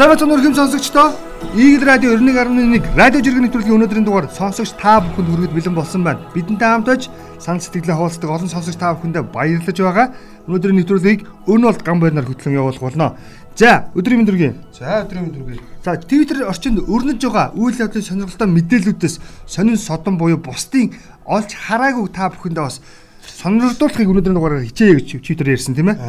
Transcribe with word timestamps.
Сайн 0.00 0.08
бацхан 0.08 0.32
өрхөм 0.32 0.54
сонсогчдоо 0.56 1.12
Игэл 1.52 1.84
радио 1.84 2.16
91.1 2.16 2.96
радио 2.96 3.20
жиргэн 3.20 3.44
нэвтрүүлгийн 3.44 3.76
өнөөдрийн 3.76 4.06
дугаар 4.08 4.32
сонсогч 4.32 4.72
та 4.80 4.96
бүхэнд 4.96 5.28
хүргэж 5.28 5.52
бэлэн 5.52 5.76
болсон 5.76 6.00
байна. 6.00 6.24
Бидэнтэй 6.32 6.68
хамт 6.72 6.88
байж 6.88 7.12
сан 7.36 7.60
сэтгэлээ 7.60 8.00
хуваалцдаг 8.00 8.32
олон 8.32 8.48
сонсогч 8.48 8.80
та 8.80 8.96
бүхэндээ 8.96 9.28
баярлаж 9.28 9.76
байгаа. 9.76 10.08
Өнөөдрийн 10.48 10.80
нэвтрүүлгийг 10.80 11.20
өн 11.52 11.60
болт 11.68 11.84
гам 11.84 12.00
байрнаар 12.00 12.24
хөтлөн 12.32 12.56
явуулах 12.56 12.80
болно. 12.80 13.20
За, 13.52 13.92
өдрийн 13.92 14.24
мэндүргийн. 14.24 14.56
За, 14.72 15.04
өдрийн 15.04 15.28
мэндүргийн. 15.28 15.60
За, 15.84 16.00
Twitter 16.00 16.48
орчинд 16.48 16.80
өрнөж 16.80 17.20
байгаа 17.20 17.52
үйл 17.60 17.76
явдлын 17.76 18.00
сонирхолтой 18.00 18.48
мэдээллүүдээс 18.56 19.20
сонин 19.44 19.76
содон 19.76 20.16
буюу 20.16 20.40
бусдын 20.40 20.96
олж 21.28 21.52
хараагүй 21.52 22.08
та 22.08 22.32
бүхэндээ 22.32 22.64
бас 22.64 22.80
сонирхолтуулахыг 23.20 24.08
өнөөдрийн 24.08 24.32
дугаараар 24.32 24.64
хичээе 24.64 24.96
гэж 24.96 25.20
Twitter 25.20 25.52
ярьсан 25.52 25.76
тийм 25.76 25.92
ээ. 25.92 26.00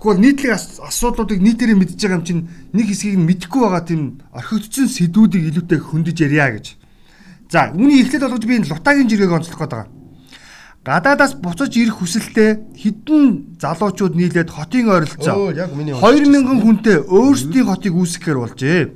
Тэгвэл 0.00 0.16
нийтлэг 0.16 0.56
асуудлуудыг 0.56 1.44
нийтээрээ 1.44 1.76
мэдж 1.76 2.00
байгаа 2.00 2.16
юм 2.16 2.24
чинь 2.24 2.48
нэг 2.72 2.88
хэсгийг 2.88 3.20
нь 3.20 3.28
мэдэхгүй 3.28 3.60
байгаа 3.60 3.84
тийм 3.84 4.24
орхигдсон 4.32 4.88
сэдвүүдийг 4.88 5.52
илүүтэй 5.52 5.76
хөндөж 5.76 6.16
ярья 6.24 6.56
гэж. 6.56 6.66
За, 7.52 7.68
үүний 7.76 8.00
эхлэл 8.00 8.24
болгож 8.24 8.44
би 8.48 8.64
лутагийн 8.64 9.08
жиргэг 9.12 9.36
онцлох 9.36 9.60
гээд 9.60 9.72
байгаа. 9.76 9.88
Гадаадаас 10.80 11.36
буцаж 11.36 11.76
ирэх 11.76 12.00
хүсэлтэй 12.00 12.72
хідэн 12.72 13.60
залуучууд 13.60 14.16
нийлээд 14.16 14.48
хотын 14.48 14.88
ойролцоо 14.88 15.52
2000 15.52 16.00
хүнтэй 16.64 17.04
өөрсдийн 17.04 17.68
хотыг 17.68 17.92
үүсгэхээр 17.92 18.38
болжээ. 18.40 18.88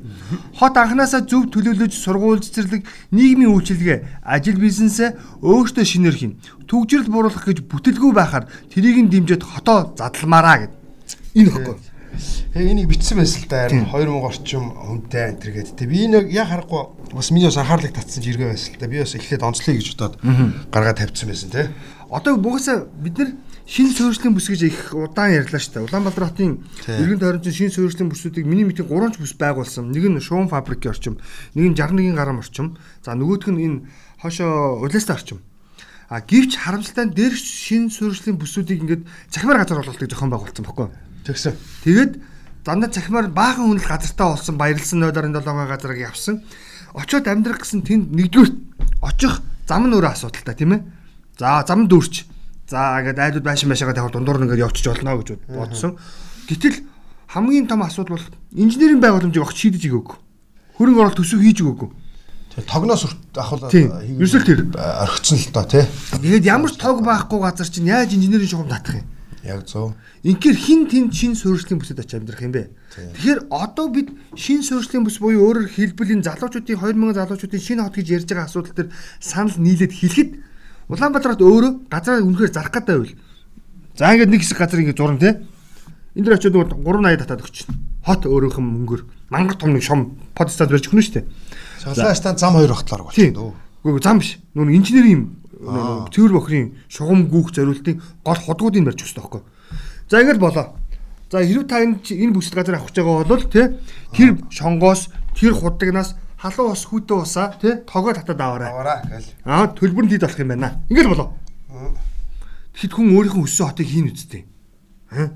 Хот 0.56 0.74
анханасаа 0.80 1.28
зөв 1.28 1.52
төлөвлөж 1.52 1.92
сургууль 1.92 2.40
цэцэрлэг, 2.40 2.88
нийгмийн 3.12 3.52
үйлчилгээ, 3.52 4.24
ажил 4.24 4.56
бизнесээ 4.56 5.45
өөртөө 5.45 5.84
шинээр 5.84 6.16
хин. 6.16 6.32
Түгжрэл 6.64 7.12
бууруулах 7.12 7.45
гэж 7.45 7.68
бүтэлгүй 7.68 8.16
байхаар 8.16 8.48
тэрийг 8.73 9.04
нь 9.04 9.12
дэмжиж 9.12 9.45
хотоо 9.45 9.92
задалмаараа 9.92 10.64
гэд. 10.64 10.84
Энэ 11.35 11.51
хэвгүй. 11.51 11.77
Тэгээ 12.54 12.71
энийг 12.71 12.88
бичсэн 12.95 13.18
байсан 13.18 13.43
л 13.43 13.51
да 13.51 13.66
харин 13.66 13.90
2000 13.90 14.23
орчим 14.23 14.71
хүнтэй 14.71 15.35
энэ 15.35 15.51
гээд 15.51 15.74
те 15.74 15.87
би 15.91 16.07
нэг 16.07 16.30
яг 16.30 16.46
харахгүй 16.46 17.10
бас 17.10 17.35
миний 17.35 17.51
бас 17.51 17.59
анхаарлыг 17.59 17.91
татсан 17.91 18.23
жиргээ 18.23 18.54
байсан 18.54 18.71
л 18.71 18.79
да 18.79 18.87
би 18.87 19.02
бас 19.02 19.18
эхлээд 19.18 19.43
онцлоё 19.43 19.74
гэж 19.74 19.87
бодоод 19.99 20.15
гаргаад 20.71 20.99
тавьчихсан 21.02 21.26
байсан 21.35 21.51
те. 21.51 21.74
Одоо 22.07 22.38
бугасаа 22.38 22.87
бид 22.87 23.18
нар 23.18 23.35
шин 23.66 23.91
суурьшлийн 23.91 24.30
бүс 24.30 24.46
гэж 24.46 24.63
их 24.63 24.95
удаан 24.95 25.35
ярьлаа 25.35 25.59
шүү 25.59 25.74
дээ. 25.74 25.87
Улаанбаатар 25.91 26.30
хотын 26.30 26.63
иргэн 26.87 27.18
тойрончин 27.18 27.51
шин 27.51 27.74
суурьшлийн 27.74 28.15
бүсүүдийг 28.15 28.46
миний 28.46 28.63
мэдээ 28.71 28.87
3 28.87 29.10
ч 29.10 29.19
бүс 29.19 29.35
байгуулсан. 29.35 29.91
Нэг 29.91 30.07
нь 30.07 30.23
шуун 30.23 30.46
фабрикийн 30.46 30.95
орчим, 30.95 31.19
нэг 31.59 31.73
нь 31.73 31.74
61-ийн 31.74 32.15
гарам 32.15 32.38
орчим. 32.38 32.79
За 33.02 33.19
нөгөөх 33.19 33.51
нь 33.51 33.59
энэ 33.59 33.79
хошоо 34.23 34.87
улаастай 34.87 35.19
орчим. 35.19 35.43
А 36.07 36.21
гівч 36.23 36.54
харамсалтай 36.60 37.10
дээр 37.10 37.35
шин 37.35 37.91
суурьшлийн 37.91 38.38
бүсүүдийг 38.38 38.87
ингээд 38.87 39.02
захимаар 39.35 39.65
газар 39.65 39.82
олголтыг 39.82 40.13
зохион 40.13 40.30
байгуулсан 40.30 40.63
баггүй. 40.63 40.93
Тэгсэн. 41.24 41.56
Тэгээд 41.84 42.12
дандаа 42.64 42.92
цахимаар 42.92 43.28
баахан 43.32 43.72
хүнэл 43.72 43.88
газартаа 43.88 44.36
олсон 44.36 44.56
баярлсан 44.60 45.00
0.7 45.00 45.40
газарыг 45.40 46.00
явсан. 46.00 46.44
Очоод 46.92 47.26
амьдрах 47.26 47.64
гэсэн 47.64 47.82
тэнд 47.82 48.12
нэгдүгээр 48.12 48.50
очих 49.02 49.40
зам 49.66 49.88
нь 49.88 49.95
өөрөө 49.96 50.12
асуудалтай 50.12 50.54
тийм 50.54 50.72
ээ. 50.76 50.82
За 51.40 51.64
зам 51.66 51.88
дүүрч. 51.88 52.28
За 52.68 53.00
ингээд 53.00 53.18
айдууд 53.18 53.45
байшин 53.45 53.68
байшаага 53.72 53.96
тавьд 53.96 54.14
дундуур 54.16 54.38
нь 54.40 54.46
ингээд 54.48 54.64
явчих 54.64 54.92
болно 54.92 55.16
гэж 55.16 55.40
бодсон. 55.48 55.96
Гэтэл 56.48 56.84
хамгийн 57.32 57.66
том 57.66 57.82
асуудал 57.82 58.20
бол 58.20 58.28
инженерийн 58.52 59.00
байгууламжийг 59.00 59.45
огт 59.45 59.56
шийдэж 59.56 59.88
өгөөг. 59.88 60.10
Хөрөнгө 60.76 61.00
оруулалт 61.00 61.18
төсөв 61.18 61.40
хийж 61.40 61.64
өгөөг. 61.64 61.92
Тэгээ 62.54 62.70
тогноос 62.70 63.02
ахвал 63.34 63.66
ерөөсөө 63.72 64.42
тэр 64.47 64.60
орхицсон 64.76 65.38
л 65.41 65.50
доо 65.50 65.66
тий. 65.66 65.84
Тэгээд 66.14 66.44
ямар 66.47 66.70
ч 66.70 66.78
тог 66.78 67.02
байхгүй 67.02 67.41
газар 67.42 67.66
чинь 67.66 67.91
яаж 67.91 68.14
инженерийн 68.14 68.47
шугам 68.47 68.70
татах 68.70 69.02
юм? 69.02 69.08
Яг 69.44 69.69
зөв. 69.69 69.93
Инхээр 70.25 70.56
хин 70.56 70.88
тэнд 70.88 71.12
шин 71.12 71.37
суурьшлийн 71.37 71.77
бүсэд 71.77 72.00
очиж 72.00 72.16
амьдрах 72.16 72.41
юм 72.41 72.53
бэ? 72.56 72.72
Тэгэхээр 72.97 73.53
одоо 73.53 73.93
бид 73.93 74.09
шин 74.34 74.65
суурьшлийн 74.65 75.05
бүс 75.05 75.21
буюу 75.21 75.53
өөрөөр 75.53 75.69
хэлбэл 75.69 76.16
энэ 76.16 76.25
залуучуудын 76.25 76.81
2000 76.81 77.12
залуучуудын 77.12 77.60
шинэ 77.60 77.82
хот 77.84 77.97
гэж 78.00 78.09
ярьж 78.09 78.28
байгаа 78.32 78.49
асуудал 78.49 78.72
төр 78.72 78.88
санал 79.21 79.60
нийлээд 79.60 79.93
хэлэхэд 79.93 80.31
Улаанбаатар 80.88 81.37
хот 81.37 81.44
өөрөө 81.44 81.72
газраа 81.88 82.21
үнэхээр 82.21 82.53
зарах 82.53 82.72
гэдэг 82.72 82.88
байвал. 82.88 83.15
За 83.97 84.12
ингээд 84.12 84.32
нэг 84.32 84.41
хэсэг 84.44 84.59
газар 84.60 84.81
ингээд 84.84 85.00
зурна 85.00 85.21
те. 85.21 85.31
Энд 86.12 86.25
дэр 86.28 86.37
очиод 86.37 86.56
380 86.56 87.21
татаад 87.25 87.41
өгч 87.41 87.56
чинь. 87.65 87.76
Хот 88.05 88.28
өөрөөхөн 88.28 88.65
мөнгөөр 88.65 89.03
мангар 89.32 89.56
том 89.56 89.72
нэг 89.72 89.81
шом 89.81 90.21
подстад 90.37 90.69
барьж 90.69 90.93
өгнө 90.93 91.00
шүү 91.00 91.15
дээ. 91.21 91.28
Салаастан 91.81 92.37
зам 92.37 92.61
хоёр 92.61 92.76
хотлоор 92.76 93.09
болчихно. 93.09 93.56
Үгүй 93.81 94.03
зам 94.05 94.21
биш. 94.21 94.37
Нүн 94.53 94.76
инженерийн 94.76 95.44
цэвэр 96.12 96.32
бохрын 96.32 96.76
шугам 96.88 97.28
гүүх 97.28 97.52
зориултын 97.56 98.00
гол 98.25 98.41
ходгуудыг 98.41 98.84
барьж 98.84 99.00
өгсөн 99.04 99.20
байхгүй. 99.20 99.42
За 100.10 100.20
ингэж 100.20 100.38
болоо. 100.38 100.66
За 101.30 101.41
хэрвээ 101.41 101.69
та 101.69 101.82
энэ 101.82 101.98
энэ 102.04 102.34
бүсд 102.36 102.54
газар 102.54 102.76
авах 102.76 102.92
гэж 102.92 103.00
байгаа 103.00 103.25
бол 103.25 103.44
тий 103.48 103.66
тэр 104.12 104.30
шонгоос 104.52 105.08
тэр 105.34 105.52
худагнаас 105.56 106.14
халуун 106.38 106.72
ус 106.76 106.84
хүүтэн 106.84 107.19
усаа 107.25 107.56
тий 107.56 107.80
тогоо 107.88 108.12
татаад 108.12 108.41
аваарай. 108.41 108.70
Аваарай 108.70 108.98
гэл. 109.08 109.32
Аа 109.44 109.72
төлбөр 109.72 110.04
нь 110.04 110.12
дид 110.12 110.22
болох 110.22 110.38
юм 110.38 110.48
байна. 110.52 110.84
Ингэж 110.92 111.06
болоо. 111.08 111.28
Тэгэхэд 112.76 112.92
хүн 112.92 113.14
өөрийнхөө 113.16 113.44
өссөн 113.48 113.66
хотыг 113.66 113.88
хийн 113.88 114.12
үсттэй. 114.12 114.44
Аа 115.10 115.32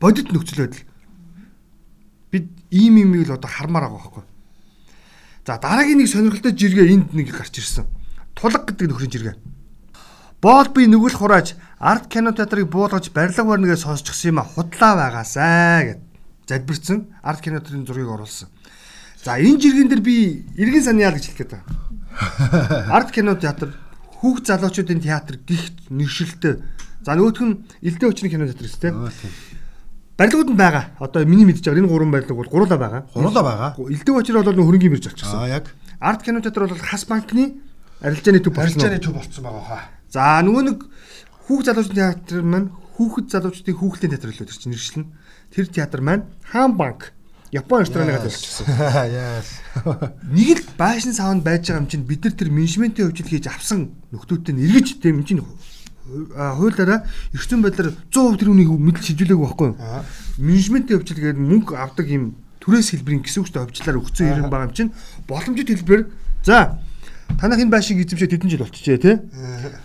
бодит 0.00 0.32
нөхцөл 0.32 0.64
байдал. 0.64 0.86
Бид 2.32 2.46
ийм 2.72 2.96
юм 2.96 3.12
л 3.20 3.36
одоо 3.36 3.50
хармаар 3.50 3.92
байгаа 3.92 4.00
байхгүй. 4.00 4.24
За 5.46 5.58
дараагийн 5.60 5.98
нэг 5.98 6.08
сонирхолтой 6.08 6.56
жиргээ 6.56 6.94
энд 6.94 7.12
нэг 7.12 7.36
гарч 7.36 7.58
ирсэн. 7.60 7.84
Тулаг 8.34 8.64
гэдэг 8.64 8.88
нөхрийн 8.88 9.12
жиргээ. 9.12 9.36
Боол 10.40 10.72
би 10.72 10.86
нүгэл 10.88 11.20
хурааж 11.20 11.52
арт 11.76 12.08
кино 12.08 12.32
театрыг 12.32 12.72
буулгаж 12.72 13.12
барилга 13.12 13.44
барьнагээ 13.44 13.76
сонсчихсан 13.76 14.32
юм 14.32 14.38
а 14.40 14.48
худлаа 14.48 14.96
байгаасаа 14.96 15.84
гэд 15.84 16.00
залбирсан 16.48 17.12
арт 17.20 17.40
кино 17.44 17.60
театрын 17.60 17.84
зургийг 17.84 18.08
оруулсан. 18.08 18.48
За 19.20 19.36
энэ 19.36 19.60
жиргэн 19.60 19.88
дээр 19.92 20.00
би 20.00 20.48
иргэн 20.56 20.80
саньяа 20.80 21.12
гэж 21.12 21.28
хэлэх 21.28 21.38
гээд 21.44 21.52
байна. 21.52 21.68
Арт 22.96 23.12
кино 23.12 23.36
театр 23.36 23.76
хүүхд 24.16 24.48
залуучуудын 24.48 25.04
театр 25.04 25.36
гихт 25.44 25.92
нэршилтэй. 25.92 26.64
За 27.04 27.12
нөгөөх 27.20 27.44
нь 27.44 27.60
элдэ 27.84 28.08
өчний 28.08 28.32
кино 28.32 28.48
театр 28.48 28.64
гэсэн 28.64 28.80
тийм. 28.80 29.12
Барилгууд 30.16 30.56
нь 30.56 30.56
байгаа. 30.56 30.96
Одоо 31.04 31.28
миний 31.28 31.44
мэдж 31.44 31.68
байгаа 31.68 31.84
энэ 31.84 31.92
гурван 31.92 32.16
барилга 32.16 32.32
бол 32.32 32.48
гурлаа 32.48 32.80
байгаа. 32.80 33.02
Гурлаа 33.12 33.44
байгаа. 33.44 33.70
Элдэ 33.76 34.08
өчр 34.08 34.40
бол 34.40 34.56
хөрөнгөний 34.56 34.96
бирж 34.96 35.12
болчихсон. 35.12 35.44
Аа 35.44 35.52
яг. 35.60 35.68
Арт 36.00 36.24
кино 36.24 36.40
театр 36.40 36.64
бол 36.64 36.80
хас 36.80 37.04
банкны 37.04 37.60
арилжааны 38.00 38.40
төв 38.40 38.56
болсон. 38.56 38.80
Арилжааны 38.80 39.04
төв 39.04 39.14
болсон 39.20 39.44
байгаа 39.44 39.64
хаа. 39.68 39.99
За 40.10 40.42
нөгөө 40.42 40.62
нэг 40.66 40.78
хүүхд 41.46 41.70
залуучдын 41.70 41.98
театр 41.98 42.42
маань 42.42 42.68
хүүхд 42.98 43.30
залуучдын 43.30 43.78
хүүхдийн 43.78 44.12
театр 44.18 44.34
л 44.34 44.42
өдөрч 44.42 44.66
нэршлэн. 44.66 45.06
Тэр 45.54 45.66
театр 45.70 46.02
маань 46.02 46.26
Хаан 46.50 46.74
банк 46.74 47.14
Япон 47.54 47.82
рестораны 47.82 48.18
газар 48.18 48.30
болчихсон. 48.34 48.66
Яас. 49.10 49.62
Нэг 50.26 50.58
л 50.58 50.66
байшин 50.78 51.14
саунд 51.14 51.42
байж 51.46 51.70
байгаа 51.70 51.82
юм 51.82 51.90
чинь 51.90 52.06
бид 52.06 52.26
нар 52.26 52.34
тэр 52.34 52.50
менежментийн 52.50 53.10
хөвжил 53.10 53.26
хийж 53.26 53.46
авсан 53.50 53.94
нөхдөөтэй 54.14 54.54
нэргэж 54.54 55.02
тийм 55.02 55.22
юм 55.22 55.26
чинь 55.26 55.42
хуулиараа 56.10 57.06
эрчим 57.34 57.62
байдлаар 57.62 57.94
100% 58.10 58.38
тэр 58.38 58.50
үнийг 58.50 58.70
мэдл 58.70 59.02
шижүүлээгүй 59.02 59.46
байхгүй 59.46 59.66
юу? 59.66 59.78
Менежментийн 60.38 60.98
хөвжил 61.02 61.22
гэдэг 61.22 61.42
мөнгө 61.42 61.74
авдаг 61.74 62.06
юм 62.06 62.38
түрээс 62.62 62.94
хэлбэрийн 62.94 63.22
гэсэн 63.26 63.42
үгтэй 63.46 63.62
хөвчлөөр 63.62 63.98
өгцөн 63.98 64.30
ирэн 64.30 64.50
байгаа 64.50 64.68
юм 64.70 64.74
чинь 64.74 64.94
боломжит 65.26 65.70
хэлбэр 65.70 66.06
за 66.46 66.82
танах 67.40 67.58
энэ 67.58 67.72
байшинг 67.72 68.04
эзэмшээ 68.04 68.36
тэдэн 68.36 68.50
жил 68.52 68.64
болчихжээ 68.68 68.98
тий. 69.00 69.16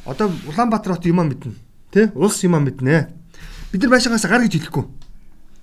Одоо 0.03 0.27
Улаанбаатар 0.51 0.99
хот 0.99 1.07
юмаа 1.07 1.23
мэднэ. 1.23 1.55
Тий? 1.95 2.11
Улс 2.13 2.43
юмаа 2.43 2.59
мэднэ. 2.59 3.07
Бид 3.71 3.81
нар 3.81 3.95
байшингаас 3.95 4.27
гар 4.27 4.43
гэж 4.43 4.59
хэлэхгүй. 4.59 4.85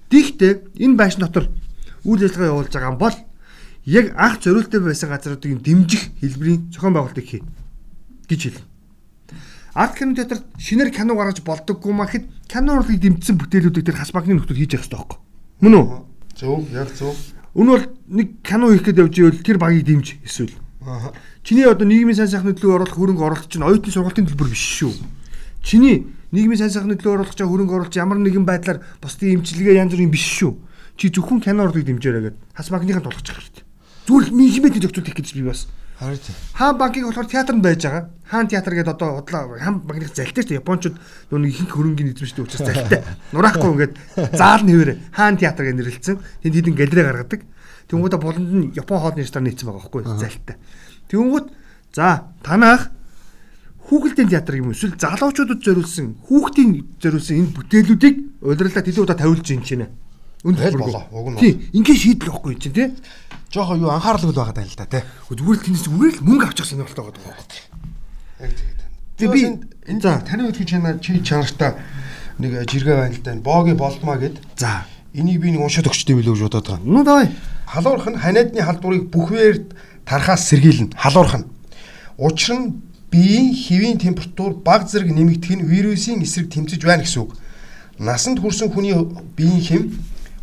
Дихтээ 0.08 0.52
энэ 0.80 0.96
байшин 0.96 1.20
дотор 1.20 1.52
үйл 2.04 2.24
ажиллагаа 2.24 2.52
явуулж 2.56 2.72
байгаа 2.72 2.96
бол 2.96 3.16
яг 3.84 4.06
анх 4.16 4.40
зориултаа 4.40 4.80
байсан 4.80 5.12
газруудыг 5.12 5.60
дэмжих 5.60 6.16
хэлбэрийн 6.20 6.72
зохион 6.72 6.94
байгуулалтыг 6.96 7.26
хий 7.28 7.42
гэж 8.28 8.40
хэлнэ. 8.40 8.64
Арт 9.74 9.94
кино 9.96 10.14
театрт 10.14 10.44
шинээр 10.58 10.90
кино 10.92 11.16
гаргаж 11.16 11.40
болдоггүй 11.44 11.92
махад 11.92 12.24
кино 12.48 12.76
урлагийг 12.76 13.00
дэмжсэн 13.00 13.36
бүтээлүүдийг 13.36 13.86
тэр 13.88 13.96
хас 13.96 14.12
банкны 14.12 14.36
нөхдөд 14.36 14.56
хийж 14.56 14.76
явах 14.76 14.84
хэрэгтэй 14.84 15.00
байхгүй. 15.00 15.18
Мөн 15.60 15.74
үү? 15.76 15.86
Зөв, 16.36 16.60
яг 16.72 16.88
зөв. 16.92 17.16
Өнөө 17.56 17.76
бол 17.76 17.86
нэг 18.08 18.28
кино 18.44 18.68
хийх 18.68 18.84
гээд 18.84 19.00
явж 19.00 19.14
ивэл 19.16 19.40
тэр 19.44 19.58
багийг 19.58 19.84
дэмж 19.88 20.06
эсвэл. 20.24 20.52
Чиний 21.42 21.66
одоо 21.66 21.86
нийгмийн 21.86 22.16
сайн 22.16 22.28
сайхны 22.28 22.54
төлөө 22.54 22.74
оруулах 22.82 22.96
хөрөнгө 22.96 23.22
оруулалт 23.22 23.50
чинь 23.50 23.62
оюутны 23.62 23.92
сургалтын 23.92 24.26
төлбөр 24.26 24.50
биш 24.50 24.82
шүү. 24.82 24.92
Чиний 25.62 26.06
нийгмийн 26.34 26.58
сайн 26.58 26.70
сайхны 26.74 26.98
төлөө 26.98 27.22
оруулах 27.22 27.34
чаа 27.34 27.46
хөрөнгө 27.46 27.74
оруулалт 27.74 27.96
ямар 27.96 28.18
нэгэн 28.18 28.46
байдлаар 28.46 28.82
бусдын 28.98 29.38
эмчилгээ 29.38 29.78
янз 29.78 29.94
бүрийн 29.94 30.10
биш 30.10 30.26
шүү. 30.42 30.58
Чи 30.98 31.08
зөвхөн 31.08 31.40
кино 31.40 31.66
урдыг 31.66 31.86
дэмжээрэй 31.86 32.22
гэд 32.30 32.36
хас 32.54 32.68
банкныхаа 32.70 33.02
тулгаж 33.02 33.26
хэрэгтэй. 33.26 33.64
Зүгээр 34.06 34.34
менежментийг 34.34 34.82
зохицуулах 34.82 35.16
гэж 35.16 35.28
би 35.38 35.42
бас. 35.46 35.70
Харин 36.02 36.18
хаан 36.52 36.76
банкыг 36.78 37.04
болохоор 37.06 37.26
театрт 37.30 37.62
байж 37.62 37.82
байгаа. 37.86 38.10
Хаан 38.26 38.48
театр 38.48 38.74
гэдэг 38.74 38.94
одоо 38.94 39.22
худлаа 39.22 39.58
хаан 39.58 39.80
банкных 39.86 40.10
залтай 40.14 40.42
шүү. 40.42 40.58
Японочууд 40.58 40.96
нүг 41.30 41.50
ихэнх 41.52 41.72
хөрөнгөний 41.72 42.12
эзэмшдэг 42.12 42.42
учраас 42.42 42.66
залтай. 42.66 43.04
Нураахгүй 43.30 43.70
ингээд 43.70 43.94
заал 44.40 44.62
нэвэр 44.66 44.98
хаан 45.14 45.38
театр 45.38 45.70
гэж 45.70 45.76
нэрлэлсэн. 45.78 46.18
Тэнд 46.42 46.54
хідэн 46.58 46.74
галерей 46.74 47.04
гаргадаг. 47.06 47.40
Тэнгүүдэ 47.88 48.18
буланд 48.18 48.50
нь 48.52 48.72
Япон 48.76 49.00
хоолны 49.00 49.22
ресторан 49.22 49.46
нээсэн 49.48 49.66
байгаа 49.66 49.82
байхгүй 49.82 50.02
зайлтай. 50.06 50.56
Тэнгүүд 51.08 51.46
за 51.94 52.30
танах 52.42 52.90
хүүхэлдэйн 53.88 54.30
театр 54.30 54.54
юм 54.62 54.72
эсвэл 54.72 54.96
залуучуудад 54.96 55.60
зориулсан 55.60 56.16
хүүхдийн 56.24 56.70
зориулсан 57.02 57.36
энэ 57.42 57.54
бүтээлүүдийг 57.56 58.16
удирдлагад 58.40 58.88
илүү 58.88 59.04
удаа 59.04 59.18
тавиулж 59.18 59.48
ийн 59.50 59.62
чинь. 59.66 59.86
Үнд 60.42 60.58
хэл 60.58 60.78
болоо. 60.80 61.04
Уг 61.12 61.28
нь. 61.34 61.38
Тийм, 61.38 61.54
ингээ 61.76 61.98
шийдэл 61.98 62.30
واخгүй 62.32 62.58
чинь 62.58 62.74
тий. 62.74 62.88
Жохоо 63.52 63.76
юу 63.78 63.92
анхаарал 63.92 64.26
хөл 64.26 64.34
байгаа 64.34 64.56
даа 64.56 64.66
л 64.66 64.78
да 64.78 64.86
тий. 64.88 65.02
Зүгээр 65.28 65.58
л 65.60 65.64
тэнэс 65.68 65.84
зүгээр 65.86 66.14
л 66.18 66.24
мөнгө 66.26 66.46
авчих 66.48 66.66
сонирхолтой 66.66 67.04
байгаа 67.12 67.20
даа. 67.20 67.36
Яг 68.42 68.52
тэгээд. 68.56 68.80
Тэгээ 69.22 69.34
би 69.34 69.42
энэ 69.92 70.00
за 70.02 70.18
таны 70.24 70.50
үдгийн 70.50 70.66
чанар 70.66 70.96
чи 70.98 71.20
чанартаа 71.22 71.78
нэг 72.42 72.52
жиргээ 72.66 72.96
байна 72.96 73.14
л 73.14 73.22
да. 73.22 73.38
Боогийн 73.38 73.78
болдмаа 73.78 74.18
гэд. 74.18 74.40
За. 74.58 74.88
Энийг 75.14 75.38
би 75.38 75.52
нэг 75.52 75.62
уншаад 75.62 75.86
өгчтэй 75.86 76.16
билүү 76.16 76.34
гэж 76.34 76.42
бодоод 76.48 76.66
байгаа. 76.66 76.86
Нүү 76.90 77.04
давай. 77.06 77.26
Халуурх 77.72 78.06
нь 78.12 78.20
ханиадны 78.20 78.60
халдварыг 78.60 79.08
бүхвээр 79.08 79.56
тархаас 80.04 80.44
сэргийлнэ. 80.44 80.92
Халуурх 80.92 81.40
нь. 81.40 81.48
Учир 82.20 82.52
нь 82.60 82.84
биеийн 83.08 83.56
хэвийн 83.56 83.96
температур 83.96 84.60
баг 84.60 84.84
зэрэг 84.92 85.08
нэмэгдэх 85.08 85.56
нь 85.56 85.64
вирусын 85.64 86.20
эсрэг 86.20 86.52
тэмцэж 86.52 86.84
байна 86.84 87.08
гэсэн 87.08 87.24
үг. 87.24 87.32
Насанд 87.96 88.44
хүрсэн 88.44 88.68
хүний 88.68 88.92
биеийн 89.36 89.64
хэм 89.64 89.82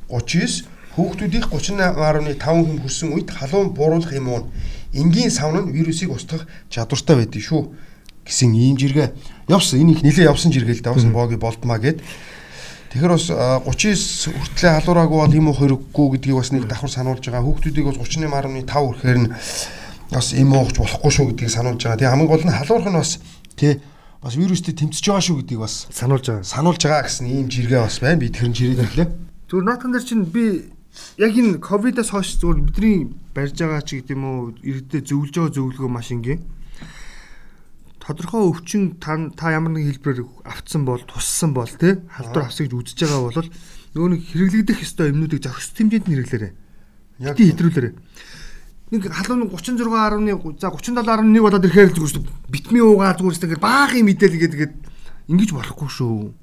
39, 0.09 0.65
хүүхдүүдийн 0.97 1.45
38.5 1.53 2.41
хэм 2.41 2.81
хүрсэн 2.81 3.13
үед 3.13 3.29
халуун 3.29 3.77
бууруулах 3.77 4.09
юм 4.17 4.27
уу? 4.33 4.49
Энгийн 4.97 5.29
савн 5.29 5.69
нь 5.69 5.73
вирусыг 5.77 6.09
устгах 6.09 6.49
чадвартай 6.73 7.13
байдаг 7.13 7.45
шүү 7.45 7.69
гэсэн 8.25 8.53
ийм 8.57 8.77
жиргээ 8.77 9.13
явсан. 9.49 9.81
Энэ 9.81 9.91
их 9.97 10.01
нэлээ 10.01 10.29
явсан 10.29 10.49
жиргээ 10.49 10.81
л 10.81 10.85
да. 10.85 10.93
Бас 10.93 11.05
боги 11.05 11.37
болдмаа 11.37 11.77
гэд. 11.77 12.01
Тэгэхээр 12.89 13.13
бас 13.13 13.25
а, 13.29 13.61
39 13.61 14.33
хүртлээ 14.33 14.73
халуураагүй 14.81 15.17
бол 15.21 15.37
юм 15.37 15.47
уу 15.53 15.57
хэрэггүй 15.61 16.07
гэдгийг 16.17 16.37
бас 16.41 16.49
нэг 16.49 16.65
давхар 16.65 16.89
сануулж 16.89 17.21
байгаа. 17.21 17.45
Хүүхдүүдийг 17.45 17.85
бас 17.85 17.97
38.5 18.01 18.65
хүрэхээр 18.65 19.19
нь 19.21 19.29
бас 20.09 20.27
юм 20.33 20.49
уугч 20.57 20.75
болохгүй 20.81 21.11
шүү 21.13 21.25
гэдгийг 21.29 21.53
сануулж 21.53 21.85
байгаа. 21.85 22.01
Тэгээ 22.01 22.13
хамгийн 22.17 22.31
гол 22.33 22.45
нь 22.49 22.57
халуурх 22.57 22.89
нь 22.89 22.97
бас 22.97 23.11
тий 23.53 23.77
бас 24.25 24.33
вирустэй 24.35 24.73
тэмцэж 24.73 25.05
байгаа 25.05 25.21
шүү 25.21 25.37
гэдгийг 25.45 25.61
бас 25.61 25.85
Сануулж 25.93 26.25
байгаа. 26.25 26.43
сануулж 26.43 26.81
байгаа 26.81 27.05
гэсэн 27.05 27.29
ийм 27.29 27.47
жиргээ 27.47 27.81
бас 27.85 27.97
байна. 28.01 28.19
Би 28.19 28.33
тэр 28.33 28.49
жиргээ 28.49 28.81
нэрлээ. 28.81 29.07
Зүгээр 29.47 29.65
наатан 29.69 29.93
дээр 29.93 30.05
чинь 30.09 30.25
би 30.25 30.73
яг 31.21 31.33
энэ 31.37 31.61
ковидоос 31.61 32.09
хойш 32.09 32.41
зүгээр 32.41 32.59
бидний 32.73 33.13
барьж 33.31 33.55
байгаа 33.55 33.85
ч 33.85 34.01
гэдэг 34.01 34.17
юм 34.17 34.25
уу 34.25 34.41
иргэдэд 34.65 35.07
зөвлөж 35.07 35.33
байгаа 35.37 35.53
зөвлөгөө 35.55 35.89
маш 35.93 36.09
энгийн. 36.11 36.41
Тодорхой 38.09 38.41
өвчин 38.49 38.97
та 38.97 39.13
та 39.37 39.53
ямар 39.53 39.77
нэгэн 39.77 40.01
хэлбэрээр 40.01 40.49
автсан 40.49 40.81
бол 40.81 40.97
туссан 41.05 41.53
бол 41.53 41.69
тий 41.69 42.01
халдвар 42.09 42.49
авсан 42.49 42.65
гэж 42.65 42.73
үзэж 42.73 43.05
байгаа 43.05 43.21
бол 43.21 43.49
нөгөө 43.93 44.09
нэг 44.17 44.21
хэрэглэгдэх 44.33 44.81
ёстой 44.81 45.13
юмнуудыг 45.13 45.45
зохистой 45.45 45.85
хэмжээнд 45.85 46.09
нь 46.09 46.13
хэрэглээрэй. 46.17 46.53
Яг 47.21 47.37
хэтрүүлээрэй. 47.37 47.93
Нэг 48.89 49.01
халуун 49.13 49.53
36.1 49.53 50.57
за 50.57 50.73
37.1 50.73 51.37
болоод 51.37 51.65
ирэхээр 51.69 51.93
зүгээр 51.93 52.13
шүү 52.17 52.25
битми 52.49 52.81
уугаа 52.81 53.13
зүгээр 53.13 53.35
шүү 53.37 53.45
ингээд 53.45 53.61
баахан 53.61 54.01
мэдээлэл 54.01 54.41
гэдэг 54.41 54.57
ингээд 54.57 54.75
ингэж 55.29 55.49
болохгүй 55.53 55.89
шүү. 55.93 56.33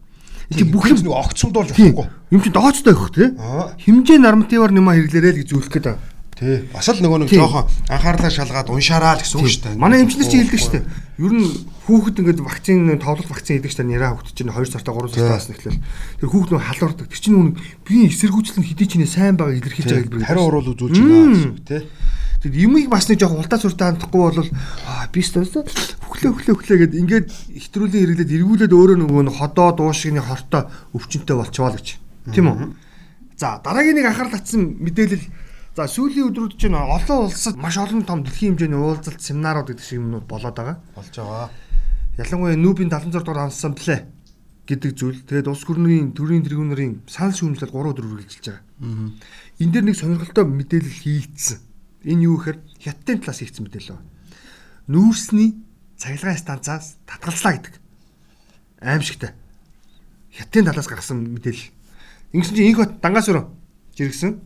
Чинь 0.55 0.71
бүх 0.71 0.87
юм 0.87 1.03
нэг 1.03 1.11
огцомдуулж 1.11 1.75
Тийм. 1.75 1.99
болохгүй. 1.99 2.07
Юм 2.31 2.41
чи 2.47 2.51
доочтой 2.55 2.95
байх 2.95 3.11
тий. 3.11 3.35
Аа. 3.35 3.75
Химжээ 3.83 4.23
нормативаар 4.23 4.71
нэмэ 4.71 5.11
хэрэглээрэй 5.11 5.33
л 5.35 5.41
гэж 5.43 5.49
зөвлөх 5.51 5.71
гээд 5.75 5.87
байгаа. 5.91 6.16
Тий. 6.37 6.69
Бас 6.69 6.85
л 6.93 7.01
нөгөө 7.01 7.25
нэг 7.25 7.33
жоохон 7.33 7.65
анхаарлаа 7.89 8.29
шалгаад 8.29 8.69
уншаараа 8.69 9.17
л 9.17 9.25
гэсэн 9.25 9.41
үг 9.41 9.49
шүү 9.49 9.63
дээ. 9.73 9.81
Манай 9.81 10.05
эмчнэр 10.05 10.29
чи 10.29 10.37
хэлдэг 10.45 10.61
шүү 10.61 10.73
дээ. 10.77 10.85
Ер 11.17 11.33
нь 11.33 11.49
хүүхэд 11.89 12.21
ингээд 12.21 12.45
вакцин 12.45 12.93
тоглолт 13.01 13.33
вакцин 13.33 13.57
хийдэг 13.57 13.73
дээ. 13.73 13.89
Нэраа 13.89 14.21
хүүхэд 14.21 14.37
чинь 14.37 14.53
2 14.53 14.69
сартаа 14.69 14.93
3 15.01 15.17
сартаа 15.17 15.41
бас 15.41 15.49
нэхлээл. 15.49 15.81
Тэр 16.21 16.29
хүүхэд 16.29 16.53
нөө 16.53 16.61
халуурдаг. 16.61 17.09
Тэр 17.09 17.21
чинь 17.25 17.37
нүг 17.41 17.57
биеийн 17.89 18.13
эсэргүүцэл 18.13 18.61
нь 18.61 18.69
хэдий 18.69 18.85
чинээ 18.85 19.09
сайн 19.09 19.41
байгаа 19.41 19.57
илэрхийлж 19.57 19.89
байгаа 19.89 20.05
хэлбэр. 20.13 20.29
Хариу 20.29 20.45
урал 20.45 20.71
үзүүлж 20.77 20.97
байгаа 21.01 21.25
гэсэн 21.33 21.53
үг 21.57 21.61
тий. 21.65 21.83
Тэгэд 22.45 22.57
юмыг 22.69 22.87
бас 22.93 23.09
нэг 23.09 23.17
жоохон 23.17 23.41
ултаа 23.41 23.57
суртаа 23.57 23.97
хандахгүй 23.97 24.21
бол 24.21 24.45
аа 24.85 25.09
би 25.09 25.25
өстө 25.25 25.41
хөглөө 25.41 26.37
хөглөө 26.37 26.53
хөглөө 26.53 26.79
гэд 26.85 26.95
ингээд 27.01 27.27
ихтрүүлийн 27.65 28.03
хэрэглээд 28.13 28.35
эргүүлээд 28.37 28.77
өөрөө 28.77 28.97
нөгөө 29.01 29.25
нэг 29.25 29.37
ходоо 29.41 29.73
дуушигны 29.73 30.21
хортой 30.21 30.69
өвчнөд 30.93 31.33
болчваа 31.33 31.73
л 31.73 31.81
гэж. 31.81 31.97
Тийм 32.37 32.47
үү? 32.53 32.77
За 33.41 33.57
дараагийн 33.65 33.97
нэг 33.97 34.13
анхаарал 34.13 34.37
татсан 34.37 34.77
мэдээлэл 34.85 35.25
за 35.77 35.85
сүүлийн 35.93 36.33
өдрүүд 36.33 36.57
чинь 36.57 36.73
олон 36.73 37.29
улсад 37.29 37.61
маш 37.61 37.77
олон 37.77 38.09
том 38.09 38.25
дэлхийн 38.25 38.57
хэмжээний 38.57 38.81
уулзалт 38.81 39.21
семинарууд 39.21 39.69
гэдэг 39.77 39.85
шиг 39.85 40.01
юмнууд 40.01 40.25
болоод 40.25 40.57
байгаа. 40.57 40.81
Болж 40.97 41.13
байгаа. 41.13 41.53
Ялангуяа 42.17 42.57
нүүбийн 42.57 42.89
76 42.89 43.21
дугаар 43.21 43.53
ансамбле 43.53 44.09
гэдэг 44.65 44.93
зүйл. 44.97 45.21
Тэгээд 45.29 45.53
улс 45.53 45.69
гүрний 45.69 46.01
төрийн 46.17 46.49
тэргүүнэрийн 46.49 47.05
санал 47.05 47.37
шүүмжлэл 47.37 47.77
3 47.77 47.93
өдөр 47.93 48.09
үргэлжилж 48.09 48.47
байгаа. 48.49 48.65
Энэ 49.61 49.73
дээр 49.77 49.85
нэг 49.85 49.97
сонирхолтой 50.01 50.45
мэдээлэл 50.49 50.97
хийгдсэн. 51.05 51.61
Энэ 52.09 52.25
юу 52.25 52.41
гэхээр 52.41 52.59
хятадын 52.81 53.21
талаас 53.21 53.41
хийгдсэн 53.45 53.65
мэдээлэл 53.69 53.93
байна. 54.01 54.09
Нүүрсний 54.89 55.61
цахилгаан 56.01 56.41
станцаас 56.41 56.97
татгалзлаа 57.05 57.53
гэдэг. 57.53 57.75
Аимшигтай. 58.81 59.37
Хятадын 60.33 60.73
талаас 60.73 60.89
гаргасан 60.89 61.21
мэдээлэл. 61.37 61.69
Ингэсэн 62.33 62.57
чинь 62.57 62.69
инх 62.73 62.81
дангаас 63.05 63.29
өрөө 63.29 63.45
жиргсэн. 63.93 64.41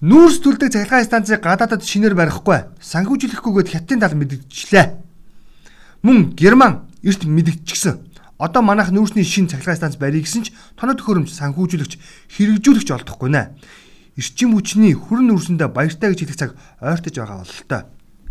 Нүүрс 0.00 0.40
төлдөг 0.40 0.72
цахилгаан 0.72 1.04
станцыг 1.04 1.44
гадаадад 1.44 1.84
шинээр 1.84 2.16
барихгүй. 2.16 2.72
Санхүүжлэхгүйгээд 2.80 3.68
хятадын 3.68 4.00
тал 4.00 4.16
мэдгэжлээ. 4.16 4.96
Мөн 6.00 6.32
Герман 6.32 6.88
эрт 7.04 7.28
мэдгэжчихсэн. 7.28 8.00
Одоо 8.40 8.64
манайх 8.64 8.88
нүүрсний 8.96 9.28
шин 9.28 9.52
цахилгаан 9.52 9.76
станц 9.76 10.00
барья 10.00 10.24
гэсэн 10.24 10.48
ч 10.48 10.56
тоног 10.80 10.96
төхөөрөмж 10.96 11.36
санхүүжүүлэгч 11.36 11.92
хэрэгжүүлэгч 12.32 12.88
олдохгүй 12.96 13.28
нэ. 13.28 13.52
Эрчим 14.16 14.56
хүчний 14.56 14.96
хүрэн 14.96 15.28
нүүрсэндээ 15.28 15.68
баяртай 15.68 16.16
гэж 16.16 16.20
хэлэх 16.24 16.40
цаг 16.40 16.50
ойртож 16.80 17.20
байгаа 17.20 17.44
бололтой. 17.44 17.82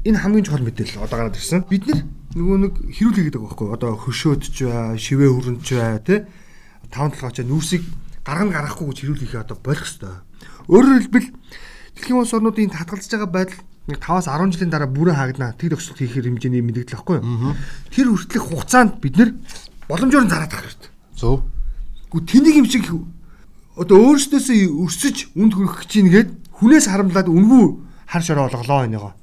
Энэ 0.09 0.17
хамгийн 0.25 0.45
чухал 0.49 0.65
мэдээлэл 0.65 1.05
одоо 1.05 1.17
гараад 1.21 1.37
ирсэн. 1.37 1.69
Бид 1.69 1.85
нөгөө 2.33 2.57
нэг 2.65 2.73
хэрүүл 2.97 3.17
хийгээд 3.29 3.37
байгаа 3.37 3.45
байхгүй 3.45 3.69
одоо 3.77 3.91
хөшөөдч 3.93 4.55
бай, 4.65 4.97
шивээ 4.97 5.29
хүрэнч 5.29 5.67
бай, 5.77 6.01
тэ 6.01 6.25
таван 6.89 7.13
толгойч 7.13 7.45
нүүрсийг 7.45 7.85
гаргана 8.29 8.53
гаргахгүй 8.53 8.87
гэж 8.93 8.97
хэрүүл 9.01 9.21
хийхээ 9.25 9.41
одоо 9.41 9.57
болох 9.57 9.85
ёстой. 9.89 10.21
Өөрөөр 10.69 11.01
хэлбэл 11.09 11.27
дэлхийн 11.97 12.19
улс 12.21 12.33
орнуудын 12.37 12.69
татгалзаж 12.69 13.09
байгаа 13.09 13.33
байдал 13.33 13.59
нэг 13.89 13.97
5-аас 13.97 14.29
10 14.29 14.53
жилийн 14.53 14.69
дараа 14.69 14.89
бүрэн 14.89 15.17
хаагдана. 15.17 15.57
Тэг 15.57 15.73
төгсөлт 15.73 15.97
хийхээр 15.97 16.29
хэмжээний 16.29 16.61
мэдээлэл 16.61 16.93
байхгүй 16.93 17.15
юу? 17.17 17.57
Тэр 17.89 18.07
хүртэлх 18.13 18.45
хугацаанд 18.53 19.01
бид 19.01 19.17
нэр 19.17 19.33
боломжоор 19.89 20.25
нь 20.29 20.31
зараад 20.31 20.53
авах 20.53 20.63
хэрэгтэй. 20.69 20.91
Зөв. 21.17 21.41
Гү 22.13 22.17
тэнийг 22.29 22.55
юм 22.61 22.69
шиг 22.69 22.85
одоо 23.73 23.97
өөрсдөөсөө 23.97 24.69
өсөж 24.85 25.33
үнд 25.33 25.53
хүрэх 25.57 25.81
гэж 25.81 25.91
нэгэд 26.05 26.29
хүнээс 26.61 26.85
харамлаад 26.91 27.27
үнгүү 27.31 27.65
хар 28.05 28.23
шороо 28.23 28.45
олголоо 28.51 28.85
энийгоо. 28.85 29.13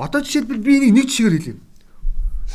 Одоо 0.00 0.20
жишээлбэл 0.24 0.64
би 0.64 0.72
энийг 0.80 0.94
нэг 0.94 1.06
жишгээр 1.10 1.36
хэлье. 1.36 1.56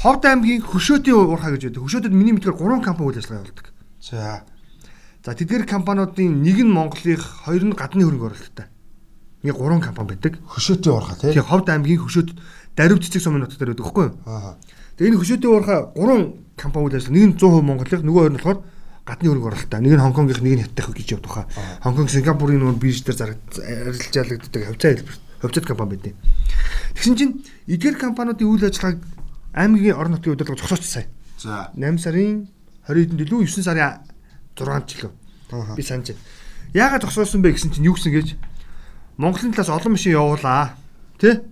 Ховд 0.02 0.24
аймгийн 0.26 0.64
хөшөөтийн 0.64 1.16
уурхаа 1.16 1.54
гэж 1.54 1.70
байдаг. 1.70 1.84
Хөшөөдөд 1.84 2.14
миний 2.16 2.34
мэдгээр 2.34 2.58
3 2.58 2.82
компани 2.82 3.08
үйл 3.12 3.20
ажиллагаа 3.20 3.44
явуулдаг. 3.44 3.68
За. 4.02 4.44
За 5.26 5.34
тэдгээр 5.34 5.66
компаниудын 5.66 6.46
нэг 6.46 6.62
нь 6.62 6.70
Монголын, 6.70 7.18
хоёр 7.18 7.64
нь 7.66 7.74
гадны 7.74 8.06
хөрөнгө 8.06 8.30
оруулалттай. 8.30 8.70
Нэг 9.42 9.58
3 9.58 9.82
компани 9.82 10.14
байдаг. 10.14 10.38
Хөшөөтийн 10.46 10.94
урхаа 10.94 11.18
тий. 11.18 11.34
Тэгээ 11.34 11.50
ховд 11.50 11.66
аймгийн 11.66 11.98
хөшөөд 12.06 12.30
даруй 12.78 13.02
цэцэг 13.02 13.26
сумын 13.26 13.50
дээр 13.50 13.74
байдаг 13.74 13.90
байхгүй 13.90 14.06
юу? 14.06 14.14
Аа. 14.30 14.54
Тэгээ 15.02 15.10
энэ 15.10 15.18
хөшөөтийн 15.18 15.50
уурхаа 15.50 15.80
3 15.98 16.62
компани 16.62 16.86
үйл 16.86 16.98
ажиллагаа. 17.02 17.18
Нэг 17.18 17.26
нь 17.26 17.38
100% 17.42 17.66
Монголын, 17.66 18.06
нөгөө 18.06 18.22
хоёр 18.22 18.34
нь 18.34 18.38
болохоор 18.38 18.60
гадны 19.02 19.26
хөрөнгө 19.34 19.50
оруулалттай. 19.50 19.80
Нэг 19.82 19.94
нь 19.98 20.04
Хонконгийнх, 20.06 20.42
нэг 20.46 20.54
нь 20.54 20.64
Хятадх 20.70 20.94
гэж 20.94 21.08
явдаг 21.18 21.34
хаа. 21.34 21.46
Хонконг, 21.82 22.10
Сингапурын 22.14 22.62
нөгөө 22.62 22.78
бирж 22.86 23.02
дээр 23.02 23.18
зарагдчихалагддаг 23.18 24.62
хавцаа 24.62 24.90
хэлбэр. 24.94 25.18
Хавцад 25.42 25.66
компани 25.66 25.98
байдیں۔ 25.98 26.14
Тэгсэн 27.02 27.18
чинь 27.18 27.34
эдгээр 27.66 27.98
компаниудын 27.98 28.46
үйл 28.46 28.66
ажиллагааг 28.70 29.02
аймгийн 29.58 29.98
орон 29.98 30.22
нутгийн 30.22 30.38
удирдлага 30.38 30.62
зогсоочсон. 30.62 31.10
За. 31.42 31.74
8 31.74 31.98
сарын 31.98 32.50
20-нд 32.86 33.26
илүү 33.26 33.46
9 33.46 33.66
сарын 33.66 34.06
6-нд 34.56 34.88
ч 34.88 35.04
лөө. 35.04 35.12
Би 35.76 35.84
санаж 35.84 36.16
байна. 36.16 36.24
Яагаад 36.74 37.04
зогсоосон 37.04 37.44
бэ 37.44 37.56
гэсэн 37.56 37.72
чинь 37.76 37.88
юу 37.88 37.96
гэсэн 37.96 38.12
гэж 38.12 38.28
Монголын 39.20 39.56
талаас 39.56 39.72
олон 39.72 39.96
машин 39.96 40.16
явуулаа. 40.16 40.76
Тэ? 41.20 41.44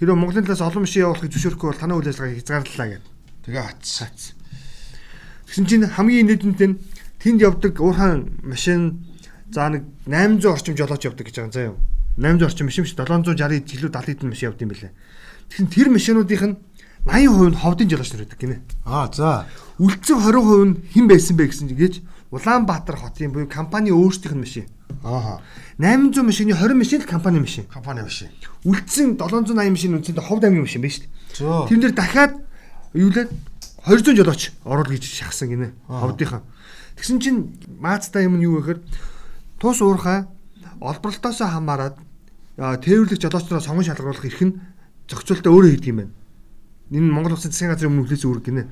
Хэрэв 0.00 0.16
Монголын 0.16 0.44
талаас 0.48 0.64
олон 0.64 0.88
машин 0.88 1.04
явуулах 1.04 1.28
гэж 1.28 1.32
зөвшөөрөхгүй 1.36 1.68
бол 1.68 1.80
танай 1.80 1.96
үйл 2.00 2.08
ажиллагааг 2.08 2.36
хязгаарлалаа 2.40 2.88
гэв. 2.88 3.04
Тэгээ 3.44 3.64
атсан. 3.68 4.08
Цаац. 4.08 4.20
Тэгсэн 5.44 5.66
чинь 5.68 5.84
хамгийн 5.84 6.26
нийтэнтэй 6.30 6.68
нь 6.72 6.80
тэнд 7.20 7.44
явдаг 7.44 7.76
уурхаан 7.76 8.40
машин 8.40 9.04
за 9.52 9.68
нэг 9.68 9.84
800 10.08 10.46
орчим 10.48 10.76
жолооч 10.78 11.04
явдаг 11.04 11.26
гэж 11.28 11.36
байгаа 11.36 11.52
заа 11.52 11.68
юу. 11.74 11.78
800 12.16 12.48
орчим 12.48 12.66
биш 12.72 12.80
760 12.80 13.76
илүү 13.76 13.90
70 13.92 14.08
хэдэн 14.08 14.30
машин 14.32 14.48
явд 14.48 14.62
юм 14.64 14.70
байлаа. 14.72 14.92
Тэгэхээр 15.52 15.74
тэр 15.74 15.88
машинуудынх 15.92 16.44
нь 16.48 16.56
80% 17.06 17.50
нь 17.50 17.60
ховдын 17.60 17.88
жолооч 17.88 18.10
нар 18.12 18.22
байдаг 18.24 18.38
гинэ. 18.40 18.56
Аа 18.84 19.08
за. 19.12 19.46
Үлдсэн 19.80 20.18
20% 20.20 20.64
нь 20.64 20.74
хэн 20.92 21.06
байсан 21.08 21.36
бэ 21.36 21.48
гэсэн 21.48 21.68
чигээр 21.72 21.96
Улаанбаатар 22.30 22.96
хотын 22.96 23.32
буюу 23.32 23.48
компани 23.48 23.90
өөрсдийнх 23.90 24.36
нь 24.36 24.44
машин. 24.44 24.66
Аа. 25.02 25.40
800 25.78 26.22
машины 26.22 26.52
20 26.54 26.78
машин 26.78 27.00
л 27.02 27.08
компани 27.08 27.40
машин. 27.40 27.64
Компани 27.66 28.02
машин. 28.02 28.28
Үлдсэн 28.64 29.18
780 29.18 29.70
машин 29.70 29.96
үндсэндээ 29.98 30.24
ховд 30.28 30.44
аймгийн 30.44 30.62
машин 30.62 30.82
байна 30.82 30.94
шүү 30.94 31.02
дээ. 31.02 31.10
Зөө. 31.40 31.66
Тэрэн 31.66 31.82
дээр 31.82 31.94
дахиад 31.96 32.32
юу 32.94 33.10
лээ 33.10 33.26
200 33.82 34.14
жолооч 34.14 34.42
оруулах 34.62 34.92
гэж 34.94 35.04
шахсан 35.08 35.48
гинэ. 35.50 35.72
Ховдынхаа. 35.88 36.44
Тэгсэн 37.00 37.18
чинь 37.18 37.56
маацтай 37.80 38.28
юм 38.28 38.38
нь 38.38 38.44
юу 38.44 38.60
вэ 38.60 38.78
гэхээр 38.78 38.80
тус 39.58 39.80
уурхай 39.80 40.28
олборлолтоос 40.78 41.40
хамаарат 41.40 41.96
аа, 42.60 42.76
тээвэрлэх 42.76 43.18
жолоочноо 43.18 43.58
сонгон 43.58 43.88
шалгаруулах 43.88 44.28
эрх 44.28 44.40
нь 44.44 44.60
зохицуулалтаа 45.08 45.50
өөрөө 45.50 45.70
хийдэг 45.74 45.90
юм 45.90 45.98
байна. 46.04 46.12
Энэ 46.90 47.10
Монгол 47.10 47.38
Улсын 47.38 47.54
засгийн 47.54 47.70
газрын 47.70 47.90
өмнө 47.94 48.10
хүлээс 48.10 48.24
үүрэг 48.26 48.44
гинэ. 48.50 48.64